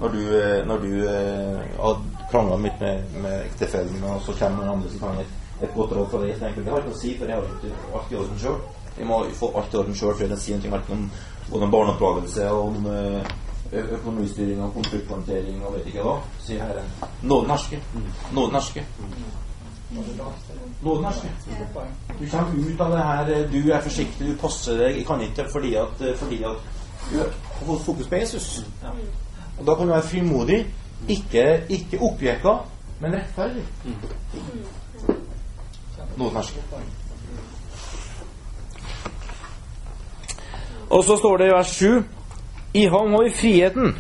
Når 0.01 0.07
du, 0.07 0.21
eh, 0.39 0.67
når 0.67 0.77
du 0.77 0.91
eh, 1.07 1.59
har 1.79 2.01
krangla 2.31 2.57
litt 2.57 2.79
med, 2.79 3.03
med 3.21 3.45
ektefellen, 3.45 4.03
og 4.03 4.21
så 4.25 4.33
kommer 4.39 4.63
noen 4.63 4.77
andre 4.77 4.89
som 4.89 4.99
kan 4.99 5.19
et, 5.21 5.35
godt 5.75 5.91
råd 5.93 6.07
fra 6.09 6.23
deg, 6.23 6.33
så 6.35 6.45
tenker 6.45 6.61
du 6.61 6.65
det 6.65 6.73
har 6.73 6.81
ikke 6.81 6.95
å 6.95 7.01
si, 7.01 7.13
for 7.19 7.29
jeg 7.29 7.37
har 7.37 7.43
ikke 7.43 7.99
alt 7.99 8.11
i 8.11 8.17
orden 8.23 8.41
sjøl. 8.41 8.57
Vi 8.97 9.07
må 9.07 9.19
få 9.37 9.51
alt 9.59 9.75
i 9.75 9.79
orden 9.83 9.99
sjøl 9.99 10.17
før 10.17 10.33
jeg 10.33 10.43
sier 10.45 10.63
noe 10.63 10.73
verken 10.73 10.97
om, 10.97 11.05
om 11.61 11.75
barneoppdragelse, 11.75 12.49
om 12.51 12.89
uh, 12.89 13.21
økonomistyring 13.71 14.63
og 14.65 14.73
konflikthåndtering 14.73 15.61
og 15.63 15.77
vet 15.77 15.93
ikke 15.93 16.07
hva, 16.07 16.17
sier 16.41 16.65
Herren. 16.65 16.91
Nåden 17.21 17.53
hersker. 17.53 17.87
Nåden 18.33 18.59
hersker. 18.59 18.91
Nåden 20.81 21.05
hersker. 21.05 21.29
Du 22.19 22.29
kommer 22.29 22.69
ut 22.69 22.81
av 22.81 22.91
det 22.91 22.97
her 22.97 23.47
Du 23.51 23.71
er 23.71 23.81
forsiktig, 23.81 24.27
du 24.27 24.37
passer 24.37 24.77
deg. 24.77 24.97
Jeg 24.97 25.05
kan 25.05 25.21
ikke 25.21 25.47
fordi 25.51 25.75
at, 25.75 26.03
fordi 26.17 26.43
at 26.43 26.69
du 27.11 27.17
har 27.17 27.33
fått 27.65 27.81
fokus 27.85 28.07
på 28.07 28.15
Jesus. 28.15 28.65
Og 29.59 29.67
da 29.67 29.75
kan 29.75 29.87
du 29.87 29.93
være 29.93 30.07
frimodig. 30.07 30.65
Ikke, 31.09 31.63
ikke 31.69 31.99
oppjekka, 32.01 32.55
men 33.01 33.13
rettferdig. 33.13 33.63
Nåden 36.17 36.35
hersker. 36.35 36.61
Og 40.89 41.03
så 41.03 41.17
står 41.17 41.37
det 41.37 41.47
i 41.47 41.53
vers 41.55 41.67
7 41.67 42.03
I 42.73 42.85
ham 42.85 43.13
har 43.13 43.23
vi 43.23 43.35
friheten. 43.35 43.95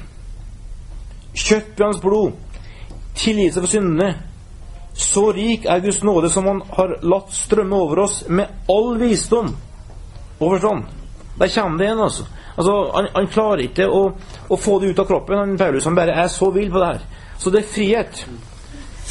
Kjøtt 1.33 1.77
ved 1.77 1.85
hans 1.85 1.99
blod. 2.01 2.31
Tilgivelse 3.15 3.59
for 3.59 3.67
syndene. 3.67 4.30
Så 4.93 5.31
rik 5.31 5.65
er 5.65 5.79
Guds 5.79 6.03
nåde 6.03 6.29
som 6.29 6.45
han 6.45 6.61
har 6.69 6.97
latt 7.01 7.33
strømme 7.33 7.75
over 7.75 7.99
oss 8.05 8.23
med 8.27 8.47
all 8.69 8.97
visdom 8.99 9.53
og 10.39 10.47
forstand. 10.49 10.83
Der 11.39 11.47
kommer 11.47 11.77
det 11.77 11.85
igjen, 11.85 11.99
altså. 11.99 12.25
altså 12.55 12.91
han, 12.95 13.07
han, 13.15 13.27
klarer 13.27 13.63
ikke 13.65 13.87
å, 13.87 14.01
å, 14.49 14.57
få 14.57 14.79
det 14.79 14.91
ut 14.91 14.99
av 14.99 15.07
kroppen. 15.09 15.37
Han, 15.37 15.57
Paulus 15.57 15.87
han 15.87 15.95
bare 15.95 16.17
er 16.23 16.27
så 16.27 16.51
vill 16.51 16.71
på 16.71 16.81
det 16.81 16.89
her. 16.93 17.05
Så 17.39 17.49
det 17.49 17.63
er 17.63 17.73
frihet. 17.73 18.25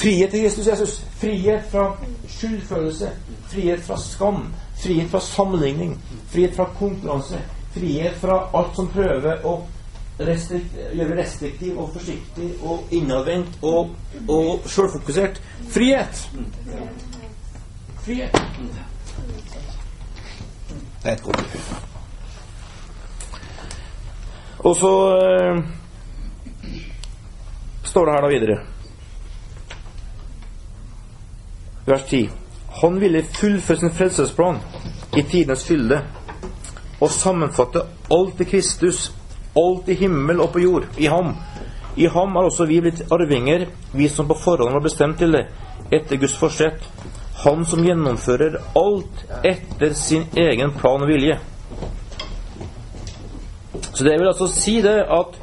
Frihet 0.01 0.31
til 0.31 0.45
Kristus 0.45 0.67
Jesus. 0.67 1.01
Frihet 1.21 1.65
fra 1.73 1.87
skyldfølelse. 2.29 3.11
Frihet 3.51 3.83
fra 3.87 3.97
skam. 3.97 4.45
Frihet 4.83 5.11
fra 5.11 5.21
sammenligning. 5.21 5.97
Frihet 6.31 6.57
fra 6.57 6.69
konkurranse. 6.79 7.41
Frihet 7.75 8.15
fra 8.21 8.43
alt 8.55 8.77
som 8.77 8.89
prøver 8.93 9.47
å 9.47 9.61
gjøre 10.21 11.17
restriktiv 11.19 11.79
og 11.79 11.93
forsiktig 11.95 12.51
og 12.63 12.89
innadvendt 12.91 13.59
og, 13.63 13.95
og 14.29 14.69
sjølfokusert. 14.69 15.41
Frihet! 15.71 16.31
Frihet. 18.05 18.37
Det 21.03 21.09
er 21.09 21.13
et 21.13 21.23
godt 21.23 21.37
ord. 21.37 21.87
Og 24.59 24.77
så 24.77 24.93
øh, 25.17 25.65
står 27.85 28.05
det 28.05 28.15
her 28.15 28.21
da 28.21 28.29
videre. 28.29 28.59
Vers 31.87 32.03
10. 32.03 32.31
Han 32.83 33.01
ville 33.01 33.25
fullføre 33.25 33.79
sin 33.79 33.93
frelsesplan 33.93 34.61
i 35.17 35.23
tidenes 35.23 35.65
fylde 35.67 36.03
og 37.01 37.11
sammenfatte 37.11 37.83
alt 38.13 38.41
i 38.41 38.45
Kristus, 38.45 39.13
alt 39.57 39.89
i 39.89 39.95
himmel 39.95 40.41
og 40.41 40.53
på 40.53 40.63
jord, 40.63 40.87
i 40.99 41.07
ham. 41.07 41.35
I 41.97 42.07
ham 42.07 42.37
er 42.37 42.49
også 42.49 42.67
vi 42.71 42.81
blitt 42.81 43.03
arvinger, 43.13 43.67
vi 43.93 44.09
som 44.09 44.29
på 44.29 44.37
forhånd 44.39 44.73
var 44.77 44.85
bestemt 44.85 45.19
til 45.19 45.35
det, 45.35 45.47
etter 45.91 46.21
Guds 46.21 46.37
forsett. 46.39 46.85
Han 47.45 47.65
som 47.65 47.85
gjennomfører 47.85 48.59
alt 48.77 49.25
etter 49.45 49.95
sin 49.97 50.27
egen 50.37 50.75
plan 50.77 51.03
og 51.03 51.09
vilje. 51.09 51.39
Så 53.95 54.05
det 54.05 54.19
vil 54.19 54.29
altså 54.29 54.47
si 54.53 54.79
det 54.85 54.99
at, 55.09 55.41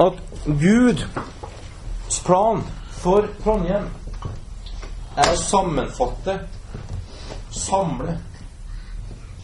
at 0.00 0.20
Guds 0.46 2.20
plan 2.24 2.62
for 3.00 3.26
Trondheim 3.42 3.88
er 5.16 5.32
å 5.32 5.38
sammenfatte, 5.40 6.38
samle 7.50 8.18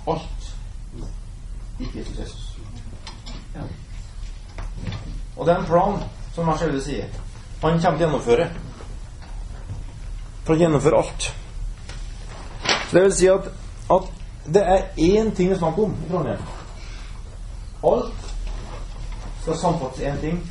alt 0.06 0.50
i 1.80 1.88
Kristus 1.92 2.18
Jesus. 2.18 2.45
Ja. 5.36 5.44
er 5.52 5.58
en 5.58 5.64
plan, 5.64 5.98
som 6.34 6.46
vers 6.46 6.62
11 6.62 6.80
sier, 6.80 7.04
han 7.62 7.80
kommer 7.80 7.80
til 7.80 7.90
å 7.90 8.06
gjennomføre. 8.06 8.46
For 10.44 10.54
å 10.54 10.60
gjennomføre 10.60 11.00
alt. 11.02 11.28
Så 12.86 12.96
det 12.96 13.02
vil 13.02 13.14
si 13.16 13.28
at, 13.32 13.48
at 13.90 14.10
det 14.46 14.62
er 14.62 14.84
én 14.96 15.32
ting 15.34 15.50
det 15.50 15.56
er 15.56 15.62
snakk 15.62 15.78
om 15.82 15.94
i 16.04 16.10
Trondheim. 16.10 16.44
Alt 17.86 18.28
skal 19.42 19.58
samfattes 19.58 20.04
én 20.06 20.20
ting 20.20 20.42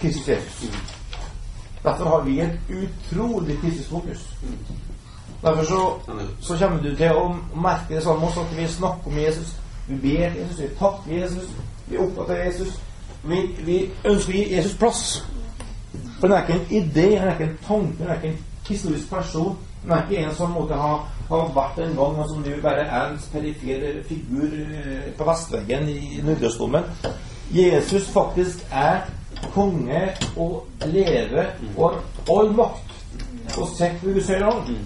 Kristus 0.00 0.28
Jesus. 0.28 0.96
Derfor 1.84 2.04
har 2.04 2.26
vi 2.26 2.40
et 2.40 2.58
utrolig 2.68 3.60
Kristusfokus. 3.60 4.26
Derfor 5.42 5.64
så, 5.64 5.98
så, 6.40 6.56
kommer 6.58 6.82
du 6.82 6.96
til 6.96 7.16
å 7.16 7.28
merke 7.54 7.94
det 7.94 8.02
samme 8.04 8.26
også, 8.26 8.44
at 8.44 8.56
vi 8.56 8.68
snakker 8.68 9.08
om 9.08 9.18
Jesus 9.18 9.54
vi 9.90 9.96
ber 9.96 10.34
Jesus, 10.36 10.58
vi 10.58 10.68
takker 10.78 11.12
Jesus, 11.12 11.48
vi 11.88 11.98
oppdater 11.98 12.44
Jesus. 12.44 12.80
Vi, 13.22 13.40
vi, 13.64 13.78
ønsker 14.04 14.32
å 14.32 14.36
gi 14.36 14.44
Jesus 14.54 14.76
plass. 14.80 15.02
For 16.20 16.28
han 16.28 16.36
er 16.36 16.44
ikke 16.44 16.58
en 16.58 16.70
idé, 16.78 17.06
han 17.18 17.28
er 17.28 17.34
ikke 17.34 17.48
en 17.48 17.58
tanke, 17.66 18.02
han 18.02 18.12
er 18.12 18.20
ikke 18.20 18.32
en 18.32 18.68
historisk 18.68 19.10
person. 19.10 19.56
Han 19.82 19.94
er 19.96 20.04
ikke 20.04 20.24
en 20.24 20.36
som 20.36 20.52
måtte 20.54 20.76
ha, 20.76 20.92
ha 21.30 21.40
vært 21.56 21.80
en 21.84 21.96
gang, 21.96 22.20
og 22.20 22.28
som 22.28 22.44
nå 22.44 22.58
bare 22.64 22.84
er 22.84 23.08
en 23.08 23.18
perifer 23.32 23.88
figur 24.08 24.54
eh, 24.60 25.08
på 25.16 25.28
vestveggen 25.28 25.88
i 25.88 26.20
Nordøstdommen. 26.24 26.86
Jesus 27.54 28.08
faktisk 28.12 28.62
er 28.70 29.08
konge 29.54 30.04
og 30.36 30.86
lever 30.86 31.54
og 31.76 32.00
all 32.30 32.54
makt. 32.54 32.96
Og 33.56 33.66
sitter 33.72 33.98
ved 34.02 34.14
Guds 34.14 34.28
høyre 34.30 34.52
hånd. 34.52 34.76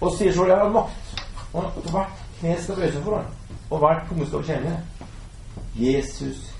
Og 0.00 0.16
sier 0.16 0.32
så 0.34 0.46
jeg 0.48 0.56
har 0.56 0.72
makt. 0.72 1.22
Og 1.52 1.90
hvert 1.92 2.18
kne 2.40 2.56
skal 2.62 2.78
bøye 2.80 2.92
seg 2.94 3.04
for 3.04 3.20
ham 3.20 3.30
og 3.72 3.78
hvert 3.78 4.08
tunge 4.08 4.26
skal 4.26 4.38
bekjenne 4.38 4.84
Jesus 5.76 6.51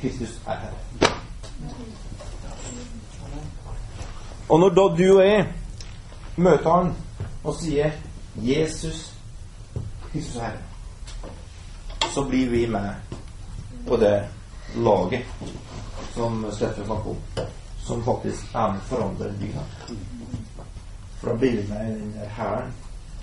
Kristus 0.00 0.40
er 0.46 0.56
Herre. 0.62 1.12
Og 4.48 4.60
når 4.60 4.68
da 4.68 4.84
du 4.96 5.18
og 5.18 5.26
jeg 5.26 5.46
møter 6.36 6.70
han 6.70 6.94
og 7.44 7.54
sier 7.60 7.90
'Jesus 8.36 9.14
Kristus 10.12 10.36
er 10.36 10.40
Herre', 10.40 12.10
så 12.14 12.24
blir 12.24 12.50
vi 12.50 12.66
med 12.66 12.94
på 13.88 13.96
det 13.96 14.28
laget 14.76 15.24
som 16.14 16.46
Steffen 16.52 16.84
snakker 16.84 17.10
om, 17.10 17.16
som 17.78 18.04
faktisk 18.04 18.54
er 18.54 18.72
med 18.72 18.80
forandrer 18.80 19.32
bygda. 19.32 19.62
For 21.20 21.28
da 21.28 21.36
blir 21.36 21.68
med 21.68 21.96
i 21.96 22.00
den 22.00 22.14
hæren 22.28 22.72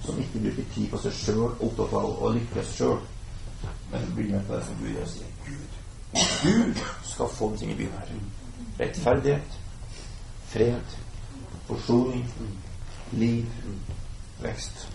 som 0.05 0.19
ikke 0.19 0.39
bruker 0.39 0.63
tid 0.73 0.89
på 0.89 0.97
seg 0.97 1.11
sjøl, 1.11 1.51
opptatt 1.59 1.93
av 1.93 2.23
å 2.23 2.29
lykkes 2.29 2.77
sjøl 2.77 2.97
men 3.91 4.15
blir 4.15 4.31
med 4.31 4.47
på 4.47 4.55
det 4.55 4.63
som 4.65 4.75
Gud 4.81 4.89
gjør 4.93 5.01
og 5.01 5.34
Gud, 6.15 6.75
skal 7.03 7.27
få 7.27 7.57
ting 7.57 7.71
i 7.71 7.75
byen 7.75 7.91
her. 7.91 8.15
Rettferdighet, 8.79 9.59
fred, 10.47 10.81
forsoning, 11.67 12.25
liv, 13.11 13.45
vekst. 14.41 14.89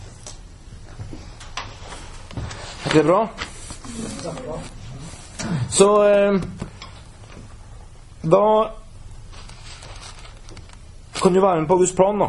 Er 2.85 2.93
det 2.93 3.05
bra? 3.05 3.29
Så 5.71 6.09
eh, 6.09 6.43
da 8.23 8.71
kan 11.23 11.35
du 11.35 11.41
være 11.41 11.61
med 11.61 11.69
på 11.69 11.77
Guds 11.77 11.93
plan, 11.93 12.21
da. 12.21 12.29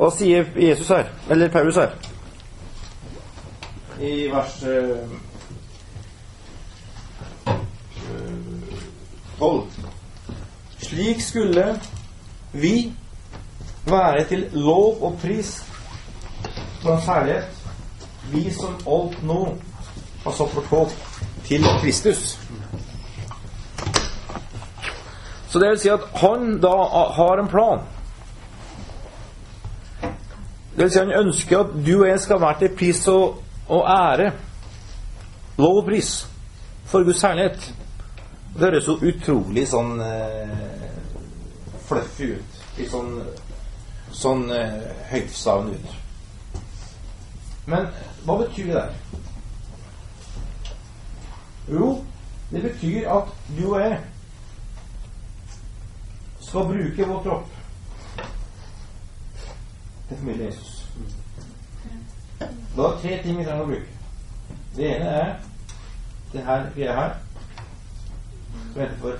Hva 0.00 0.08
sier 0.16 0.46
Jesus 0.56 0.88
her? 0.88 1.10
Eller 1.30 1.52
Paulus 1.52 1.76
her? 1.76 1.92
I 4.00 4.30
vers 4.32 4.62
12. 9.40 9.62
Slik 10.78 11.20
skulle 11.20 11.80
vi 12.52 12.92
være 13.84 14.24
til 14.24 14.50
lov 14.52 15.02
og 15.02 15.18
pris 15.22 15.64
for 16.82 16.94
hans 16.94 17.06
herlighet, 17.06 17.56
vi 18.32 18.50
som 18.52 18.76
alt 18.86 19.22
nå 19.24 19.40
har 20.24 20.54
vårt 20.54 20.66
håp 20.66 20.92
til 21.44 21.64
Kristus. 21.80 22.38
Så 25.48 25.58
det 25.58 25.70
vil 25.70 25.80
si 25.82 25.88
at 25.90 26.04
han 26.14 26.60
da 26.62 26.76
har 27.16 27.40
en 27.40 27.48
plan. 27.48 27.80
Det 30.76 30.84
vil 30.84 30.90
si 30.90 30.98
han 30.98 31.16
ønsker 31.26 31.58
at 31.58 31.72
du 31.86 31.94
og 32.02 32.08
jeg 32.08 32.20
skal 32.20 32.40
være 32.40 32.58
til 32.58 32.76
pris 32.76 33.08
og, 33.08 33.42
og 33.68 33.88
ære, 33.90 34.32
lov 35.58 35.82
og 35.82 35.84
pris, 35.84 36.28
for 36.84 37.04
Guds 37.04 37.22
herlighet. 37.22 37.74
Det 38.54 38.66
høres 38.66 38.84
så 38.84 38.96
utrolig 39.06 39.66
sånn 39.70 40.00
eh, 40.02 40.54
fluffy 41.86 42.32
ut. 42.34 42.60
Litt 42.78 42.90
sånn, 42.90 43.12
sånn 44.10 44.50
eh, 44.54 44.80
høytstavende 45.12 45.78
ut. 45.78 45.90
Men 47.70 47.86
hva 48.26 48.36
betyr 48.40 48.72
det 48.72 48.80
der? 48.80 48.92
Jo, 51.70 51.92
det 52.50 52.64
betyr 52.66 53.06
at 53.14 53.30
du 53.54 53.64
og 53.68 53.78
jeg 53.84 54.00
skal 56.40 56.66
bruke 56.66 57.06
vår 57.06 57.22
kropp 57.22 57.56
til 60.08 60.16
familien 60.16 60.48
Jesus. 60.48 60.86
Da 62.40 62.82
er 62.82 62.90
det 62.90 63.00
tre 63.02 63.16
ting 63.22 63.38
vi 63.38 63.44
trenger 63.46 63.62
å 63.62 63.70
bruke. 63.70 63.98
Det 64.74 64.88
ene 64.96 65.14
er 65.20 65.30
det 66.32 66.46
her 66.46 66.66
greia 66.74 66.96
her, 66.98 67.14
som 68.72 68.80
heter 68.80 68.96
for 69.00 69.18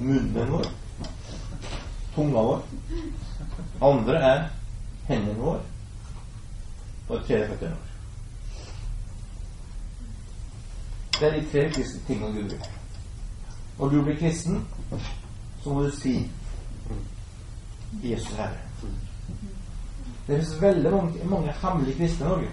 munnen 0.00 0.52
vår. 0.52 0.66
Tunga 2.14 2.42
vår. 2.42 2.62
Andre 3.80 4.14
er 4.14 4.48
hendene 5.08 5.38
våre. 5.38 5.60
Og 7.08 7.24
tredje 7.26 7.48
føttene 7.48 7.76
våre. 7.76 7.84
Det 11.18 11.28
er 11.28 11.40
de 11.40 11.46
tre 11.50 11.70
kristne 11.74 12.00
tingene 12.06 12.32
Gud 12.32 12.50
bruker. 12.50 12.74
Når 13.78 13.88
du 13.88 14.02
blir 14.02 14.16
kristen, 14.18 14.64
så 15.62 15.72
må 15.72 15.82
du 15.82 15.90
si 15.90 16.30
Jesus 18.04 18.36
Herre. 18.36 18.58
Det 20.26 20.36
finnes 20.36 20.62
veldig 20.62 20.90
mange, 20.90 21.24
mange 21.24 21.54
hemmelige 21.62 21.96
kristne 21.96 22.26
i 22.26 22.28
Norge 22.28 22.50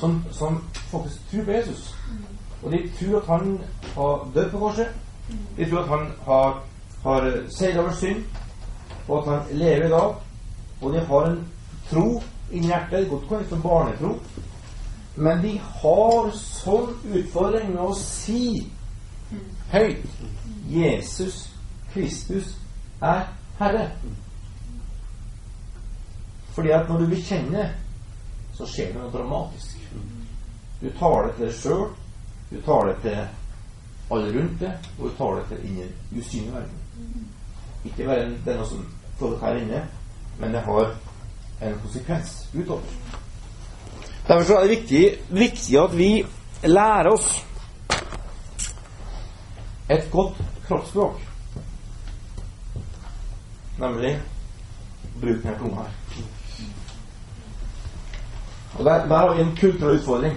som, 0.00 0.24
som, 0.30 0.64
faktisk 0.74 1.30
tror 1.30 1.44
på 1.44 1.50
Jesus. 1.50 1.94
Og 2.62 2.72
de 2.72 2.90
tror 2.98 3.20
at 3.20 3.26
han 3.26 3.60
har 3.94 4.30
dødd 4.34 4.50
på 4.50 4.58
korset. 4.58 4.88
De 5.56 5.66
tror 5.68 5.82
at 5.82 5.88
han 5.88 6.10
har, 6.26 6.60
har 7.02 7.28
seilt 7.58 7.78
over 7.78 7.92
synd, 7.92 8.24
og 9.08 9.18
at 9.18 9.30
han 9.32 9.58
lever 9.58 9.86
i 9.86 9.90
dag. 9.90 10.14
Og 10.80 10.92
de 10.92 11.00
har 11.00 11.26
en 11.26 11.40
tro 11.90 12.22
inni 12.52 12.66
hjertet, 12.66 13.08
godt 13.10 13.28
kan 13.28 13.48
som 13.48 13.62
barnetro. 13.62 14.14
Men 15.16 15.42
de 15.42 15.56
har 15.58 16.30
sånn 16.38 16.94
utfordring 17.10 17.72
med 17.74 17.82
å 17.82 17.94
si 17.98 18.68
høyt 19.72 20.06
Jesus 20.68 21.48
Kristus 21.92 22.54
er 23.02 23.26
Herre. 23.58 23.88
Fordi 26.54 26.70
at 26.74 26.88
når 26.88 27.02
du 27.02 27.06
bekjenner, 27.10 27.74
så 28.54 28.66
skjer 28.66 28.92
det 28.92 29.00
noe 29.00 29.12
dramatisk. 29.14 29.82
Du 30.80 30.88
tar 30.98 31.26
det 31.26 31.34
til 31.36 31.46
deg 31.46 31.58
sjøl, 31.58 31.84
du 32.50 32.56
tar 32.66 32.88
det 32.88 32.96
til 33.02 33.20
alle 34.10 34.32
rundt 34.38 34.60
det, 34.60 34.72
og 34.98 35.10
tar 35.18 35.34
det 35.36 35.44
til 35.48 35.64
inn 35.68 35.76
i 35.76 35.86
den 35.86 36.20
usynlige 36.20 36.54
verden. 36.54 37.26
Ikke 37.84 38.06
bare 38.06 38.30
det 38.44 38.52
er 38.52 38.58
noe 38.60 38.68
som 38.68 38.86
folk 39.18 39.40
her 39.42 39.60
inne, 39.60 39.82
men 40.38 40.54
det 40.54 40.62
har 40.64 40.94
en 41.62 41.78
konsekvens 41.82 42.48
utover. 42.54 42.82
Derfor 44.28 44.54
er 44.54 44.60
det 44.60 44.70
viktig, 44.70 45.04
viktig 45.28 45.78
at 45.80 45.98
vi 45.98 46.10
lærer 46.64 47.12
oss 47.12 47.44
et 49.90 50.10
godt 50.12 50.40
kroppsspråk. 50.66 51.20
Nemlig 53.78 54.18
bruken 55.20 55.42
denne 55.42 55.58
tunga 55.58 55.82
her. 55.82 55.94
Og 58.78 58.84
der, 58.84 59.06
der 59.06 59.16
har 59.16 59.34
vi 59.34 59.40
en 59.42 59.56
kulturell 59.56 59.98
utfordring. 59.98 60.36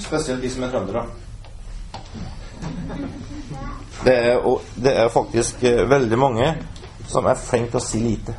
Spesielt 0.00 0.42
de 0.42 0.50
som 0.50 0.62
er 0.62 0.70
trøndere. 0.70 1.06
Det 4.04 4.14
er, 4.18 4.36
og 4.36 4.62
det 4.74 4.96
er 4.98 5.08
faktisk 5.08 5.62
eh, 5.64 5.90
veldig 5.90 6.18
mange 6.18 6.46
som 7.06 7.26
er 7.30 7.38
flinke 7.38 7.70
til 7.70 7.78
å 7.78 7.82
si 7.84 8.00
lite. 8.02 8.34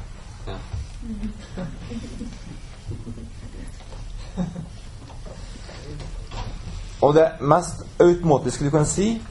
Og 7.03 7.13
det 7.15 7.25
mest 7.39 7.84
automatiske 7.99 8.65
du 8.65 8.69
kan 8.71 8.86
si, 8.86 9.21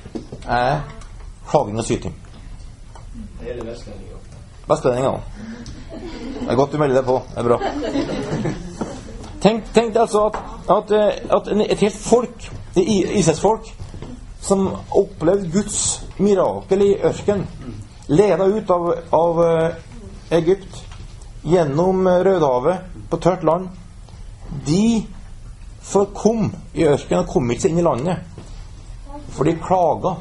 er 0.49 0.81
klaging 1.49 1.79
og 1.79 1.85
syting. 1.85 2.17
Det 3.41 3.47
gjelder 3.47 3.71
vestlendinger. 3.71 4.17
Vestlendinger 4.69 5.11
òg. 5.11 5.21
Det 6.41 6.51
er 6.51 6.59
godt 6.61 6.73
du 6.73 6.79
melder 6.79 7.01
deg 7.01 7.07
på. 7.09 7.23
Det 7.31 7.39
er 7.41 7.49
bra. 7.49 7.59
Tenk, 9.43 9.65
tenk 9.75 9.97
altså 9.99 10.27
at, 10.29 10.37
at, 10.71 10.93
at 11.37 11.49
et 11.71 11.81
helt 11.81 11.97
folk, 11.97 12.51
Israelsfolk, 12.77 13.73
som 14.43 14.69
opplevde 14.91 15.51
Guds 15.53 16.05
mirakel 16.19 16.83
i 16.83 16.95
ørkenen, 17.05 17.47
leda 18.09 18.47
ut 18.47 18.71
av, 18.71 18.89
av 19.15 19.43
Egypt, 20.35 20.83
gjennom 21.43 22.07
Rødehavet, 22.07 22.91
på 23.11 23.19
tørt 23.21 23.43
land 23.45 23.69
De 24.67 25.03
forkom 25.83 26.53
i 26.75 26.85
ørkenen 26.87 27.25
og 27.25 27.31
kom 27.33 27.51
ikke 27.51 27.65
seg 27.65 27.75
inn 27.75 27.83
i 27.83 27.87
landet. 27.87 28.17
For 29.33 29.49
de 29.49 29.57
klaga 29.61 30.15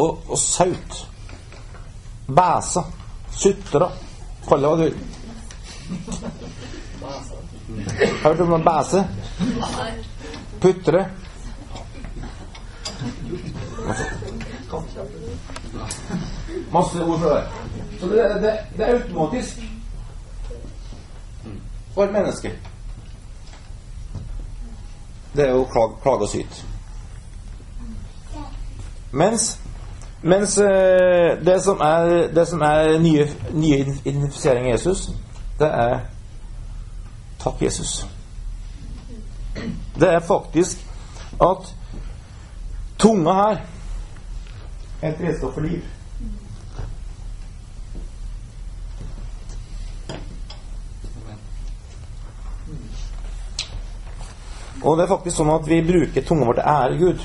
og, 0.00 0.10
og 0.28 0.38
saut. 0.38 1.04
Bæsa. 2.26 2.84
Sutra. 3.30 3.90
Kall 4.48 4.64
det 4.64 4.70
hva 4.70 4.76
du. 4.80 4.88
Hørt 8.22 8.40
om 8.40 8.52
å 8.52 8.58
bæse? 8.64 9.04
Putre? 10.60 11.04
Masse 16.70 17.04
ord 17.04 17.18
fra 17.20 17.34
det. 17.34 17.44
Så 18.00 18.06
det, 18.06 18.28
det, 18.42 18.52
det 18.76 18.86
er 18.86 18.94
automatisk 18.94 19.62
for 21.94 22.04
et 22.04 22.12
menneske. 22.12 22.52
Det 25.36 25.46
er 25.46 25.50
jo 25.50 25.64
klag, 25.64 25.90
klage 26.02 26.22
og 26.22 26.28
syt. 26.28 26.64
Mens, 29.12 29.60
mens 30.22 30.58
eh, 30.58 31.44
det 31.46 31.62
som 31.62 31.80
er, 31.80 32.28
det 32.34 32.48
som 32.48 32.60
er 32.60 32.98
nye, 32.98 33.28
nye 33.52 33.78
identifisering 34.04 34.66
av 34.66 34.72
Jesus, 34.72 35.10
det 35.58 35.66
er 35.66 35.98
Takk, 37.42 37.62
Jesus. 37.62 38.06
Det 40.00 40.08
er 40.08 40.20
faktisk 40.20 40.86
at 41.40 41.74
tunga 42.98 43.32
her 43.32 43.56
er 45.02 45.12
et 45.12 45.20
redskap 45.20 45.54
for 45.54 45.60
liv. 45.60 45.82
Og 54.82 54.96
det 54.96 55.04
er 55.04 55.10
faktisk 55.10 55.36
sånn 55.36 55.52
at 55.52 55.66
vi 55.68 55.80
bruker 55.84 56.24
tunga 56.24 56.46
vår 56.48 56.60
til 56.60 56.68
ære 56.72 57.00
Gud. 57.00 57.24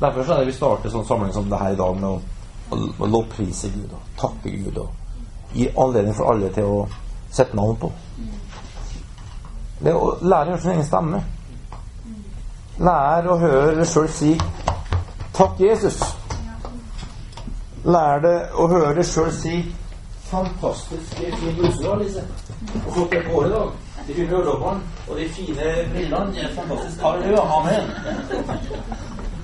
Derfor 0.00 0.22
så 0.22 0.32
er 0.34 0.42
det 0.42 0.50
vi 0.50 0.56
starter 0.56 0.92
sånn 0.92 1.06
samling 1.06 1.34
som 1.34 1.50
det 1.50 1.60
her 1.60 1.74
i 1.74 1.78
dag, 1.78 2.00
med 2.00 2.96
å 3.02 3.10
lovprise 3.10 3.70
Gud 3.74 3.92
og 3.94 4.08
takke 4.18 4.50
Gud 4.50 4.80
og 4.82 5.54
gi 5.54 5.68
anledning 5.78 6.14
for 6.14 6.32
alle 6.32 6.50
til 6.54 6.66
å 6.66 6.80
sette 7.30 7.56
navn 7.56 7.78
på. 7.80 7.92
Det 9.78 9.92
å 9.92 10.14
lære 10.20 10.46
å 10.46 10.50
høre 10.50 10.60
sin 10.60 10.70
egen 10.70 10.84
stemme. 10.84 11.22
Lære 12.78 13.32
å 13.32 13.38
høre 13.40 13.74
deg 13.76 13.88
sjøl 13.88 14.08
si 14.08 14.36
'Takk, 15.36 15.58
Jesus'. 15.60 16.04
Lær 17.84 18.20
deg 18.20 18.54
å 18.56 18.68
høre 18.68 18.94
deg 18.94 19.04
sjøl 19.04 19.32
si 19.32 19.74
'Fantastisk 20.30 21.16
fin 21.16 21.56
bluse 21.58 21.88
har, 21.88 21.96
Lise'. 21.96 22.24
Og 22.86 22.92
flott 22.92 23.10
det 23.10 23.26
håret 23.26 23.50
i 23.50 23.52
dag. 23.52 23.70
De 24.06 24.14
fine 24.14 24.32
øredobbene 24.32 24.80
og 25.08 25.16
de 25.16 25.28
fine 25.28 25.68
brillene. 25.92 26.48
Fantastisk. 26.54 27.02
Halleluja. 27.02 27.40
Amen. 27.40 27.90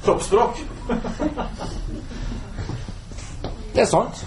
Kroppsspråk. 0.05 0.59
Det 3.75 3.81
er 3.81 3.87
sant. 3.87 4.27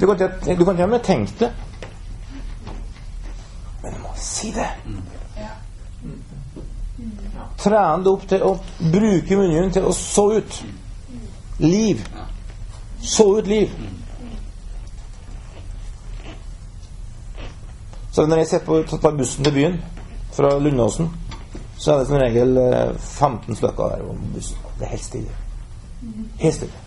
Du 0.00 0.06
kan 0.06 0.18
til 0.18 0.82
og 0.82 0.88
med 0.88 1.00
tenke 1.00 1.32
det. 1.38 1.52
Si 4.22 4.52
det. 4.54 4.70
trene 7.62 8.02
det 8.04 8.10
opp 8.10 8.26
til 8.28 8.44
å 8.46 8.52
bruke 8.92 9.38
munnen 9.38 9.72
til 9.74 9.86
å 9.86 9.94
så 9.96 10.28
ut 10.38 10.58
liv. 11.62 12.02
Så 13.02 13.26
ut 13.38 13.50
liv. 13.50 13.72
Så 18.12 18.26
når 18.28 18.42
jeg 18.42 18.50
ser 18.50 18.64
på 18.66 18.82
tar 18.92 19.16
bussen 19.16 19.44
til 19.44 19.54
byen 19.56 19.78
fra 20.36 20.58
Lundåsen, 20.60 21.08
så 21.78 21.92
er 21.94 22.02
det 22.02 22.08
som 22.10 22.18
regel 22.20 22.58
eh, 22.60 22.92
15 22.98 23.56
stykker 23.56 23.94
der 23.94 24.02
om 24.10 24.18
bussen. 24.34 24.58
Det 24.78 24.86
er 24.86 24.92
helt 24.92 25.06
stille. 25.06 25.38
Helt 26.42 26.58
stille. 26.58 26.82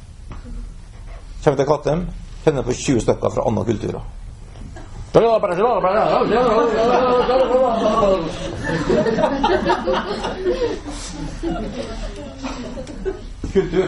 Kommer 1.44 1.58
til 1.58 1.68
Kattem, 1.70 2.06
kjenner 2.44 2.66
på 2.66 2.78
20 2.78 3.02
stykker 3.06 3.34
fra 3.34 3.48
andre 3.48 3.66
kulturer. 3.66 4.06
Kultur. 13.54 13.88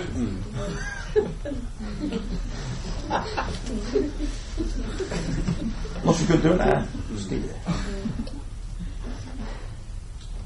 Norske 6.06 6.28
kulturen 6.28 6.60
er 6.62 6.84
stille. 7.20 7.54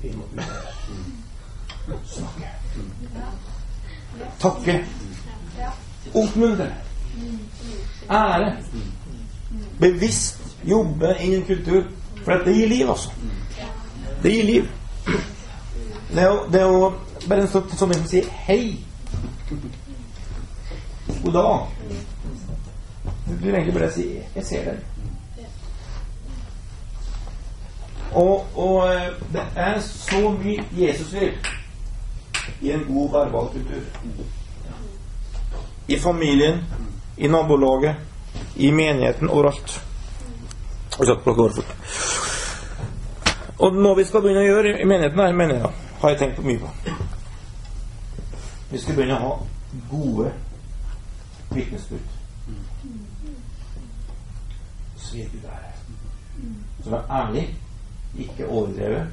Vi 0.01 0.13
må. 0.17 0.23
Snakke. 2.05 2.47
Takke. 4.39 4.85
Oppmuntre. 6.13 6.71
Ære. 8.09 8.55
Bevisst 9.79 10.40
jobbe 10.65 11.15
i 11.19 11.41
kultur. 11.47 11.83
For 12.25 12.43
det 12.45 12.55
gir 12.55 12.67
liv, 12.67 12.89
altså. 12.89 13.09
Det 14.23 14.31
gir 14.31 14.43
liv. 14.43 14.67
Det 16.11 16.21
er 16.21 16.27
jo, 16.27 16.39
det 16.51 16.61
er 16.61 16.67
jo 16.67 16.93
bare 17.27 17.41
en 17.41 17.47
sånn 17.47 17.69
sånn 17.77 17.93
som 17.93 18.07
sier 18.09 18.27
hei. 18.45 18.77
God 21.23 21.33
dag. 21.33 21.67
Du 23.27 23.33
vil 23.45 23.55
egentlig 23.55 23.73
bare 23.73 23.91
si 23.91 24.07
'jeg 24.35 24.45
ser 24.45 24.65
deg'. 24.65 24.87
Og, 28.11 28.45
og 28.55 28.95
eh, 28.95 29.07
det 29.33 29.43
er 29.55 29.79
så 29.79 30.29
mye 30.29 30.63
Jesus 30.77 31.13
vil 31.13 31.31
i 32.61 32.71
en 32.71 32.83
god 32.87 33.11
verbal 33.11 33.47
kultur. 33.53 33.81
I 35.87 35.97
familien, 35.99 36.63
i 37.17 37.27
nabolaget, 37.27 37.95
i 38.55 38.71
menigheten, 38.71 39.29
overalt. 39.29 39.81
Og 43.61 43.75
noe 43.77 43.95
vi 43.99 44.05
skal 44.09 44.23
begynne 44.23 44.41
å 44.41 44.47
gjøre 44.49 44.75
i 44.81 44.87
menigheten, 44.89 45.19
her, 45.19 45.35
mener 45.37 45.59
jeg, 45.59 45.73
har 46.01 46.13
jeg 46.13 46.19
tenkt 46.19 46.41
mye 46.45 46.59
på. 46.61 46.95
Vi 48.71 48.79
skal 48.81 48.97
begynne 48.97 49.19
å 49.19 49.21
ha 49.25 49.33
gode 49.91 50.31
vitnesbyrd. 51.51 52.17
Gir 55.11 55.27
Gud. 55.27 55.47
Som 56.83 56.93
er 56.93 57.09
ærlig, 57.11 57.43
ikke 58.17 58.47
overdrevet, 58.47 59.07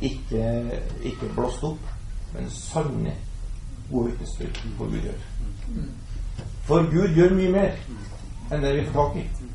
ikke, 0.00 0.42
ikke 1.02 1.30
blåst 1.34 1.64
opp, 1.64 1.92
men 2.34 2.50
sanne, 2.52 3.14
gode 3.90 4.12
vitnesbyrd 4.12 4.60
for 4.76 4.92
Gud 4.92 5.08
gjør. 5.08 5.22
For 6.68 6.90
Gud 6.92 7.16
gjør 7.16 7.34
mye 7.38 7.54
mer 7.56 7.80
enn 8.52 8.64
det 8.64 8.74
vi 8.76 8.84
får 8.92 9.08
tak 9.08 9.16
i. 9.22 9.48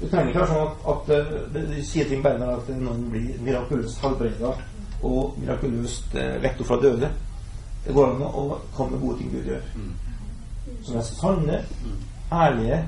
Det 0.00 0.10
trenger 0.10 0.28
ikke 0.32 0.40
være 0.40 0.50
sånn 0.50 0.64
at, 0.66 0.86
at 0.92 1.12
eh, 1.14 1.34
det, 1.54 1.66
det 1.70 1.84
sier 1.86 2.08
ting 2.10 2.22
bare 2.24 2.48
at 2.56 2.70
noen 2.78 3.04
blir 3.12 3.36
mirakuløst 3.46 4.02
helbreda 4.02 4.54
og 5.04 5.36
mirakuløst 5.38 6.16
eh, 6.18 6.34
vekk 6.42 6.64
fra 6.66 6.80
døde. 6.82 7.10
Det 7.84 7.94
går 7.94 8.14
an 8.14 8.24
å 8.26 8.58
komme 8.74 8.96
med 8.96 9.04
gode 9.04 9.18
ting 9.20 9.30
Gud 9.34 9.50
gjør. 9.52 9.64
Som 10.84 10.98
er 10.98 11.06
sanne, 11.08 11.60
ærlige 12.32 12.80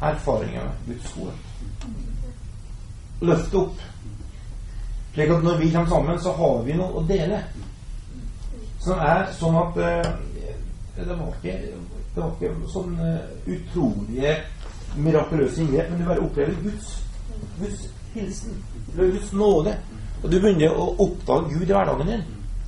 erfaringer 0.00 0.70
med 0.86 0.94
Guds 0.94 1.10
skole. 1.10 1.34
Løft 3.26 3.54
opp. 3.58 3.84
Slik 5.14 5.32
at 5.32 5.44
når 5.44 5.58
vi 5.58 5.70
kommer 5.72 5.88
sammen, 5.88 6.20
så 6.20 6.32
har 6.36 6.62
vi 6.64 6.76
noe 6.76 7.00
å 7.00 7.04
dele. 7.08 7.40
Som 8.84 9.00
er 9.02 9.26
sånn 9.34 9.56
at 9.58 9.78
eh, 9.82 10.10
Det 10.96 11.06
var 11.08 11.26
ikke, 11.28 11.54
det 12.14 12.20
var 12.22 12.30
ikke 12.36 12.68
sånn 12.72 12.94
eh, 13.04 13.32
utrolige 13.52 14.36
mirakuløse 14.96 15.62
inngrep, 15.62 15.90
men 15.90 16.00
du 16.00 16.04
bare 16.04 16.20
opplever 16.20 16.54
Guds, 16.62 17.04
Guds 17.58 17.90
hilsen. 18.14 18.64
Guds 18.96 19.32
nåde. 19.32 19.76
Og 20.22 20.32
du 20.32 20.38
begynner 20.40 20.72
å 20.72 20.88
oppdage 21.02 21.52
Gud 21.52 21.68
i 21.68 21.72
hverdagen 21.72 22.10
din. 22.10 22.24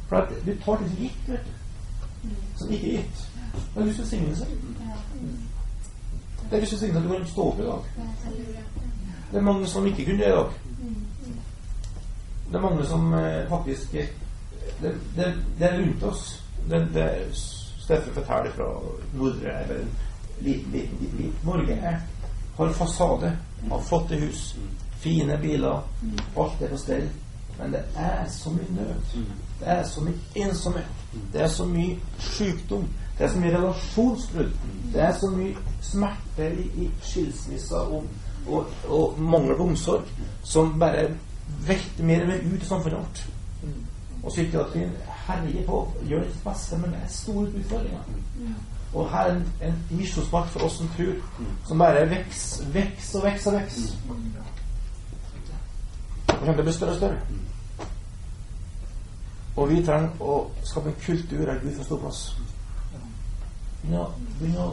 For 0.09 0.23
at 0.23 0.33
du 0.45 0.53
tar 0.65 0.83
som 0.83 0.97
gitt, 1.01 1.29
vet 1.29 1.47
du. 1.47 2.31
Som 2.57 2.73
ikke 2.73 2.95
gitt. 2.97 3.25
Det 3.75 3.81
er 3.81 3.85
Guds 3.85 3.99
velsignelse. 3.99 4.47
Det 6.51 6.57
er 6.57 6.61
Guds 6.61 6.73
velsignelse 6.73 6.99
at 6.99 7.09
du 7.09 7.13
kan 7.15 7.27
stå 7.33 7.49
opp 7.53 7.61
i 7.61 7.69
dag. 7.69 7.81
Det 9.31 9.39
er 9.39 9.47
mange 9.51 9.67
som 9.67 9.87
ikke 9.87 10.05
kunne 10.05 10.19
det 10.19 10.33
i 10.33 10.37
dag. 10.37 10.59
Det 12.49 12.57
er 12.57 12.65
mange 12.65 12.85
som 12.89 13.15
eh, 13.15 13.49
faktisk 13.49 13.95
eh, 13.95 14.13
det, 14.83 14.95
det, 15.17 15.33
det, 15.59 15.69
er 15.69 15.81
rundt 15.81 16.03
oss. 16.03 16.45
Det, 16.71 16.81
det 16.95 17.09
Steffen 17.35 18.15
forteller 18.15 18.53
fra 18.57 18.69
Nordre 19.15 19.53
eller 19.63 19.83
en 19.83 19.91
liten, 20.41 20.73
liten, 20.73 20.99
liten 21.01 21.19
liten 21.19 21.45
Norge 21.45 21.77
har 22.59 22.73
fasade, 22.73 23.33
har 23.71 23.81
flotte 23.81 24.17
hus, 24.17 24.57
fine 24.99 25.39
biler. 25.39 25.83
Alt 26.37 26.63
er 26.63 26.69
på 26.69 26.77
stell. 26.77 27.09
Men 27.59 27.73
det 27.73 27.83
er 27.97 28.29
så 28.31 28.51
mye 28.51 28.71
nød. 28.71 28.95
Det 29.61 29.69
er 29.69 29.85
så 29.85 30.01
mye 30.01 30.47
ensomhet. 30.47 30.87
Det 31.33 31.43
er 31.43 31.49
så 31.49 31.65
mye 31.65 31.97
sykdom. 32.19 32.89
Det 33.19 33.25
er 33.25 33.31
så 33.31 33.39
mye 33.39 33.57
relasjonsbrudd. 33.57 34.53
Det 34.93 35.03
er 35.03 35.13
så 35.13 35.31
mye 35.31 35.57
smerte 35.83 36.51
i, 36.55 36.85
i 36.85 36.91
skilsmisser 37.03 37.77
og, 37.77 38.05
og, 38.47 38.67
og, 38.89 39.21
mangel 39.21 39.57
på 39.57 39.63
omsorg 39.63 40.05
som 40.43 40.79
bare 40.81 41.09
velter 41.67 42.05
mer 42.05 42.23
og 42.23 42.29
mer 42.29 42.55
ut 42.55 42.63
i 42.63 42.67
samfunnet 42.67 42.99
vårt. 42.99 43.29
Og 44.23 44.31
psykiatrien 44.31 44.93
herjer 45.27 45.67
på, 45.67 45.83
gjør 46.09 46.25
sitt 46.25 46.45
beste, 46.45 46.79
men 46.79 46.95
det 46.95 47.03
er 47.05 47.13
store 47.13 47.47
utfordringer. 47.49 48.15
Og 48.95 49.11
her 49.11 49.19
er 49.19 49.35
en, 49.35 49.53
en 49.63 49.87
misjonsmark 49.91 50.49
for 50.49 50.61
oss 50.65 50.79
som 50.81 50.89
tror, 50.97 51.15
som 51.67 51.79
bare 51.79 52.09
vokser, 52.09 52.71
veks 52.73 53.15
og 53.15 53.25
vokser 53.25 53.53
og 53.53 53.61
vokser. 53.61 53.97
Og 56.29 56.39
kommer 56.39 56.53
til 56.53 56.63
å 56.63 56.69
bli 56.69 56.73
større 56.73 56.95
og 56.95 56.97
større. 56.97 57.21
Og 59.59 59.69
vi 59.71 59.83
trenger 59.85 60.23
å 60.23 60.39
skape 60.65 60.93
en 60.93 61.01
kultur 61.03 61.45
der 61.45 61.61
Gud 61.63 61.75
får 61.77 61.89
stå 61.89 61.99
plass. 62.01 62.21
Begynne 63.83 64.65
å 64.65 64.69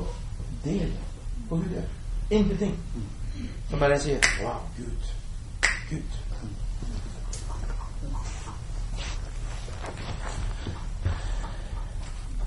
dele 0.64 0.92
på 1.50 1.58
Gud 1.58 1.72
gjør. 1.74 1.88
Ingenting. 2.30 2.76
Som 3.70 3.80
bare 3.82 3.98
sier 4.00 4.22
Wow, 4.44 4.62
Gud. 4.78 5.10
Gud. 5.90 6.22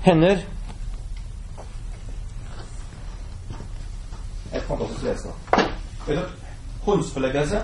Hender 0.01 0.47
Et 4.53 4.61
fantastisk 4.61 5.03
lese. 5.03 5.29
Håndsforleggelse 6.81 7.63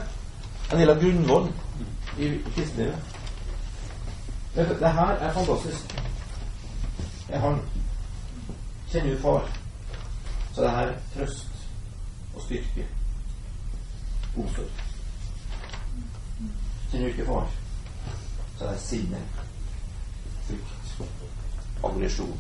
en 0.72 0.80
del 0.80 0.90
av 0.90 1.00
grunnvollen 1.00 1.54
i 2.18 2.30
kristenlivet. 2.56 2.96
Det, 4.56 4.92
her 4.94 5.18
er 5.20 5.34
fantastisk. 5.34 5.96
Jeg 7.30 7.40
har 7.40 7.60
kjenner 8.92 9.12
jo 9.12 9.20
far. 9.22 9.50
Så 10.54 10.62
det 10.62 10.72
her 10.72 10.88
er 10.88 11.00
trøst 11.16 11.48
og 12.36 12.42
styrke. 12.42 12.88
Omsorg. 14.38 14.84
Kjenner 16.92 17.08
du 17.08 17.12
ikke 17.12 17.26
far, 17.26 17.50
så 18.58 18.66
det 18.66 18.74
er 18.74 18.80
sinne, 18.80 19.22
frykt, 20.48 21.02
aggresjon. 21.84 22.40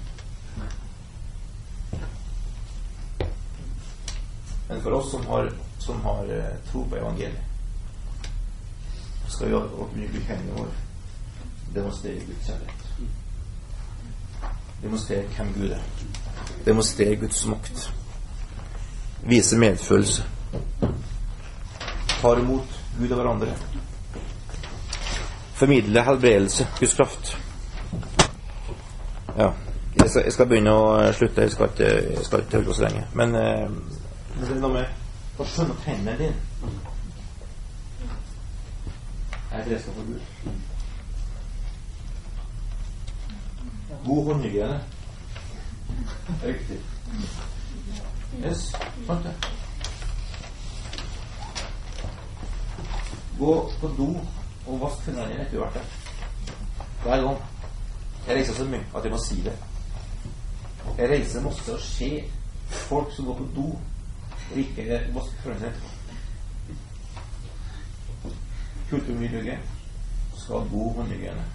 Men 4.67 4.81
for 4.81 4.91
oss 4.91 5.11
som 5.11 5.25
har, 5.25 5.51
som 5.79 6.01
har 6.01 6.31
eh, 6.37 6.55
tro 6.71 6.85
på 6.89 6.97
evangeliet, 6.97 7.43
skal 9.27 9.47
vi 9.47 10.07
bruke 10.07 10.25
hendene 10.27 10.57
vår 10.57 10.73
demonstrere 11.75 12.13
Guds 12.13 12.45
kjærlighet. 12.47 12.85
Demonstrere 14.83 15.23
hvem 15.35 15.53
Gud 15.53 15.69
er. 15.69 15.81
Demonstrere 16.65 17.15
Guds 17.15 17.45
makt. 17.45 17.93
Vise 19.23 19.57
medfølelse. 19.57 20.23
Tar 22.21 22.39
imot 22.39 22.81
Gud 22.99 23.11
og 23.11 23.15
hverandre. 23.15 23.57
Formidle 25.55 26.03
helbredelse, 26.03 26.67
Guds 26.79 26.93
kraft. 26.93 27.37
Ja. 29.37 29.51
Jeg 29.95 30.33
skal, 30.33 30.47
begynne 30.47 30.73
å 30.75 31.11
slutte. 31.15 31.41
Jeg 31.41 31.51
skal 31.51 31.71
ikke, 31.71 31.91
jeg 32.13 32.25
skal 32.25 32.43
ikke 32.43 32.57
holde 32.59 32.69
på 32.69 32.75
så 32.77 32.83
lenge. 32.83 33.05
Men 33.15 33.35
eh, 33.39 33.71
det 34.35 34.51
er 34.51 34.59
noe 34.59 34.73
med 34.73 35.39
å 35.39 35.45
skjønne 35.47 35.75
at 35.75 35.85
hendene 35.87 36.17
dine 36.19 36.35
er 39.51 39.61
et 39.61 39.69
redskap 39.71 39.95
for 39.95 40.03
Gud. 40.03 40.21
God 44.05 44.25
håndhygiene. 44.25 44.83
Riktig. 46.43 46.79
Yes, 48.43 48.75
sant 49.07 49.23
det. 49.23 49.33
Gå 53.39 53.71
på 53.79 53.87
do 53.97 54.09
og 54.67 54.81
vask 54.81 55.03
fingrene 55.07 55.39
etter 55.41 55.59
har 55.59 55.65
vært 55.65 55.79
der. 55.79 55.87
Hver 57.03 57.25
gang. 57.27 57.41
Jeg 58.27 58.37
reiser 58.37 58.53
så 58.57 58.65
mye 58.65 58.85
at 58.95 59.03
jeg 59.03 59.13
må 59.13 59.19
si 59.21 59.41
det. 59.45 59.55
Jeg 60.97 61.09
reiser 61.09 61.43
masse 61.45 61.73
og 61.73 61.81
ser 61.81 62.23
folk 62.87 63.13
som 63.13 63.25
går 63.29 63.37
på 63.41 63.51
do 63.55 63.67
og 64.51 64.57
ikke 64.57 65.01
vaske 65.13 65.41
fingrene 65.43 65.67
etterpå. 65.67 65.89
Kulturmiljøet 68.89 69.59
skal 70.37 70.59
ha 70.59 70.67
god 70.71 70.95
håndhygiene. 70.95 71.45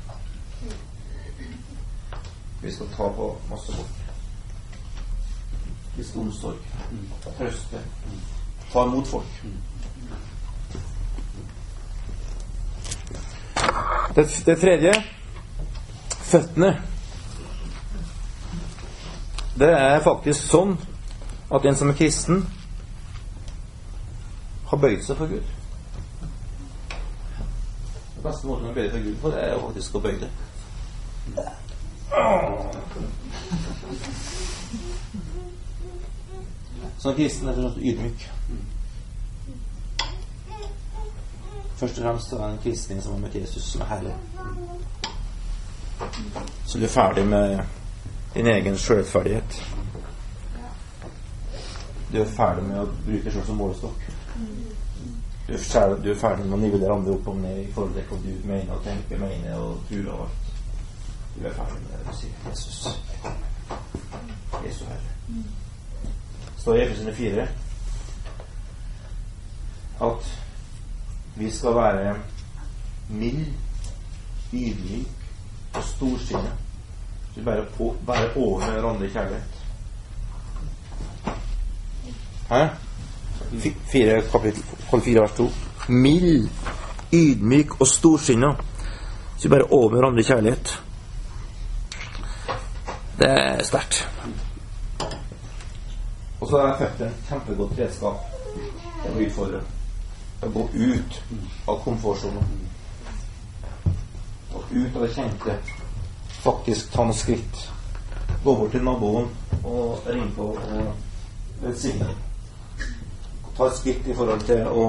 Vi 2.63 2.73
skal 2.73 2.87
ta 2.97 3.09
på 3.09 3.39
masse 3.51 3.73
folk. 3.73 3.89
skal 6.05 6.21
omsorg. 6.21 6.57
Trøste. 7.39 7.81
Ta 8.73 8.85
imot 8.85 9.07
folk. 9.07 9.27
Det, 14.15 14.43
det 14.47 14.59
tredje 14.61 14.93
føttene. 16.11 16.83
Det 19.59 19.69
er 19.71 20.01
faktisk 20.05 20.47
sånn 20.47 20.77
at 21.53 21.67
en 21.67 21.77
som 21.77 21.91
er 21.91 21.99
kristen, 21.99 22.45
bøyd 24.81 25.03
seg 25.05 25.17
for 25.17 25.27
Gud. 25.31 25.47
Den 28.15 28.23
beste 28.25 28.47
måten 28.47 28.71
å 28.71 28.75
bøye 28.77 28.91
for 28.93 29.05
Gud 29.05 29.17
på, 29.23 29.33
det 29.33 29.43
er 29.45 29.53
jo 29.55 29.65
faktisk 29.67 29.95
å 29.97 30.05
bøye 30.05 30.21
det. 30.25 30.31
Som 37.01 37.15
kristen 37.17 37.49
er 37.49 37.57
du 37.57 37.81
ydmyk. 37.81 38.27
Først 41.81 41.99
og 41.99 42.05
fremst 42.05 42.33
er 42.33 42.37
det 42.37 42.49
en 42.51 42.59
kristen 42.63 43.03
som 43.03 43.15
er 43.15 43.19
med 43.19 43.35
Jesus, 43.35 43.63
som 43.73 43.81
er 43.81 43.87
herlig. 43.87 44.15
Så 46.67 46.79
du 46.79 46.85
er 46.85 46.89
ferdig 46.89 47.27
med 47.27 47.59
din 48.35 48.47
egen 48.47 48.79
sjølferdighet. 48.79 49.63
Du 52.13 52.21
er 52.21 52.33
ferdig 52.37 52.65
med 52.69 52.83
å 52.83 52.89
bruke 53.07 53.33
sjøl 53.33 53.47
som 53.47 53.57
målestokk. 53.57 54.11
Du 55.51 55.55
er, 55.55 55.95
du 56.05 56.11
er 56.11 56.19
ferdig 56.19 56.45
med 56.47 56.55
å 56.55 56.61
nivellere 56.63 56.95
andre 56.95 57.15
opp 57.17 57.29
og 57.33 57.39
ned 57.43 57.57
i 57.59 57.71
forhold 57.75 57.97
til 57.97 58.05
hva 58.07 58.19
du 58.23 58.35
mener 58.47 58.75
og 58.77 58.85
tenker, 58.85 59.19
mener 59.19 59.57
og 59.59 59.81
tror 59.89 60.11
og 60.13 60.21
alt. 60.25 60.53
Du 61.35 61.41
er 61.43 61.57
ferdig 61.57 61.81
med 61.81 61.89
det 61.91 62.05
du 62.07 62.13
sier. 62.21 62.37
Jesus. 62.47 62.77
Jesu 64.67 64.85
Herre. 64.85 65.43
står 66.59 66.77
i 66.77 66.83
Efesene 66.85 67.15
4 67.15 67.47
at 70.07 70.29
vi 71.37 71.51
skal 71.51 71.75
være 71.75 72.15
mild, 73.09 73.47
ydmyk 74.53 75.27
og 75.75 75.83
storsinnet. 75.85 76.53
Vi 77.35 77.43
bare 77.45 77.67
på, 77.75 77.97
være 78.07 78.31
over 78.37 78.71
hverandre 78.71 79.11
kjærlighet. 79.11 79.59
Hæ? 82.49 82.90
Fire, 83.51 84.23
kapittel, 84.33 84.63
fire 85.03 85.21
vers 85.21 85.33
2. 85.37 85.51
Mild, 85.89 86.49
ydmyk 87.13 87.81
og 87.81 87.87
storsinna. 87.87 88.55
Så 89.39 89.49
bare 89.49 89.67
over 89.71 89.89
hverandre 89.97 90.21
i 90.21 90.25
kjærlighet. 90.25 90.83
Det 93.19 93.31
er 93.31 93.65
sterkt. 93.65 94.09
Og 96.41 96.49
så 96.49 96.63
er 96.63 96.79
føttene 96.79 97.11
et 97.11 97.27
kjempegodt 97.29 97.79
redskap 97.79 99.11
å 99.11 99.17
utfordre. 99.27 99.65
Å 100.41 100.49
gå 100.55 100.65
ut 100.73 101.21
av 101.69 101.83
komfortsonen. 101.85 102.55
Og 104.55 104.73
ut 104.73 104.97
av 104.97 105.03
det 105.03 105.13
kjente. 105.19 105.59
Faktisk 106.41 106.95
ta 106.95 107.05
noen 107.05 107.19
skritt. 107.19 107.67
Gå 108.45 108.55
bort 108.55 108.73
til 108.73 108.87
naboen 108.87 109.29
og 109.65 110.07
ringe 110.07 110.31
på 110.39 110.53
og 110.55 111.65
velsigne. 111.67 112.15
Ta 113.57 113.67
et 113.67 113.77
skritt 113.77 114.07
i 114.07 114.15
forhold 114.15 114.41
til 114.47 114.67
å 114.67 114.85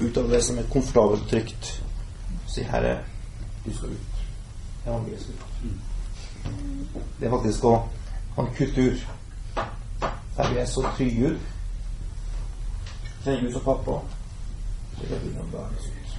utøve 0.00 0.32
det 0.34 0.44
som 0.44 0.58
er 0.58 0.68
komfortabelt 0.72 1.22
og 1.22 1.28
trygt. 1.28 1.82
Si 2.46 2.62
'Herre, 2.62 2.98
du 3.64 3.74
skal 3.76 3.88
ut'. 3.88 4.20
Evangeliet 4.86 5.20
skal 5.20 5.34
ut. 5.34 5.40
Det 7.20 7.26
er 7.26 7.30
faktisk 7.30 7.64
å 7.64 7.74
ha 8.36 8.42
en 8.42 8.54
kultur 8.56 8.96
der 10.36 10.52
vi 10.52 10.58
er 10.58 10.66
så 10.66 10.86
trygge 10.96 11.20
Gud. 11.20 11.38
Kjenner 13.24 13.40
Gud 13.40 13.52
som 13.52 13.62
pappa. 13.64 14.00
Det 15.00 15.10
er 15.16 15.18
det 15.18 15.34
dager 15.52 15.66
ut. 15.68 16.10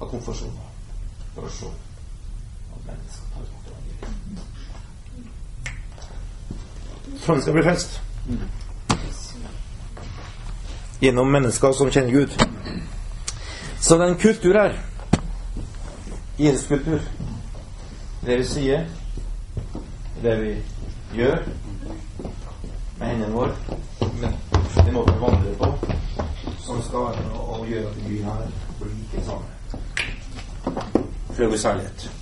Av 0.00 0.10
komfortsoner. 0.10 0.66
For 1.34 1.42
å 1.42 1.50
se 1.50 1.66
at 1.66 2.86
mennesker 2.86 3.26
tar 3.32 3.42
imot 3.46 3.66
evangeliet. 3.72 4.10
Sånn 7.24 7.42
skal 7.42 7.56
bli 7.56 7.64
frelst. 7.64 8.00
Gjennom 11.00 11.32
mennesker 11.32 11.72
som 11.72 11.90
kjenner 11.90 12.10
Gud. 12.10 12.32
Så 13.80 13.96
det 13.96 14.04
er 14.04 14.08
en 14.08 14.18
kultur 14.18 14.58
her. 14.58 14.78
Jesus 16.38 16.66
kultur. 16.66 17.00
Det 18.26 18.38
vi 18.38 18.44
sier, 18.44 18.86
det 20.22 20.36
vi 20.40 20.54
gjør 21.14 21.44
med 22.98 23.06
hendene 23.06 23.32
våre, 23.32 23.54
med 24.20 24.32
den 24.76 24.94
måten 24.94 25.14
vi 25.14 25.20
vandrer 25.20 25.54
på, 25.60 25.72
som 26.64 26.82
skal 26.82 26.98
være 26.98 27.26
med 27.28 27.40
å 27.40 27.64
gjøre 27.68 27.92
at 27.92 28.04
vi 28.08 28.22
her 28.24 28.46
blir 28.80 28.94
like 28.96 29.24
samme 29.26 29.44
Før 31.36 31.46
vi 31.52 31.58
herlighet. 31.62 32.15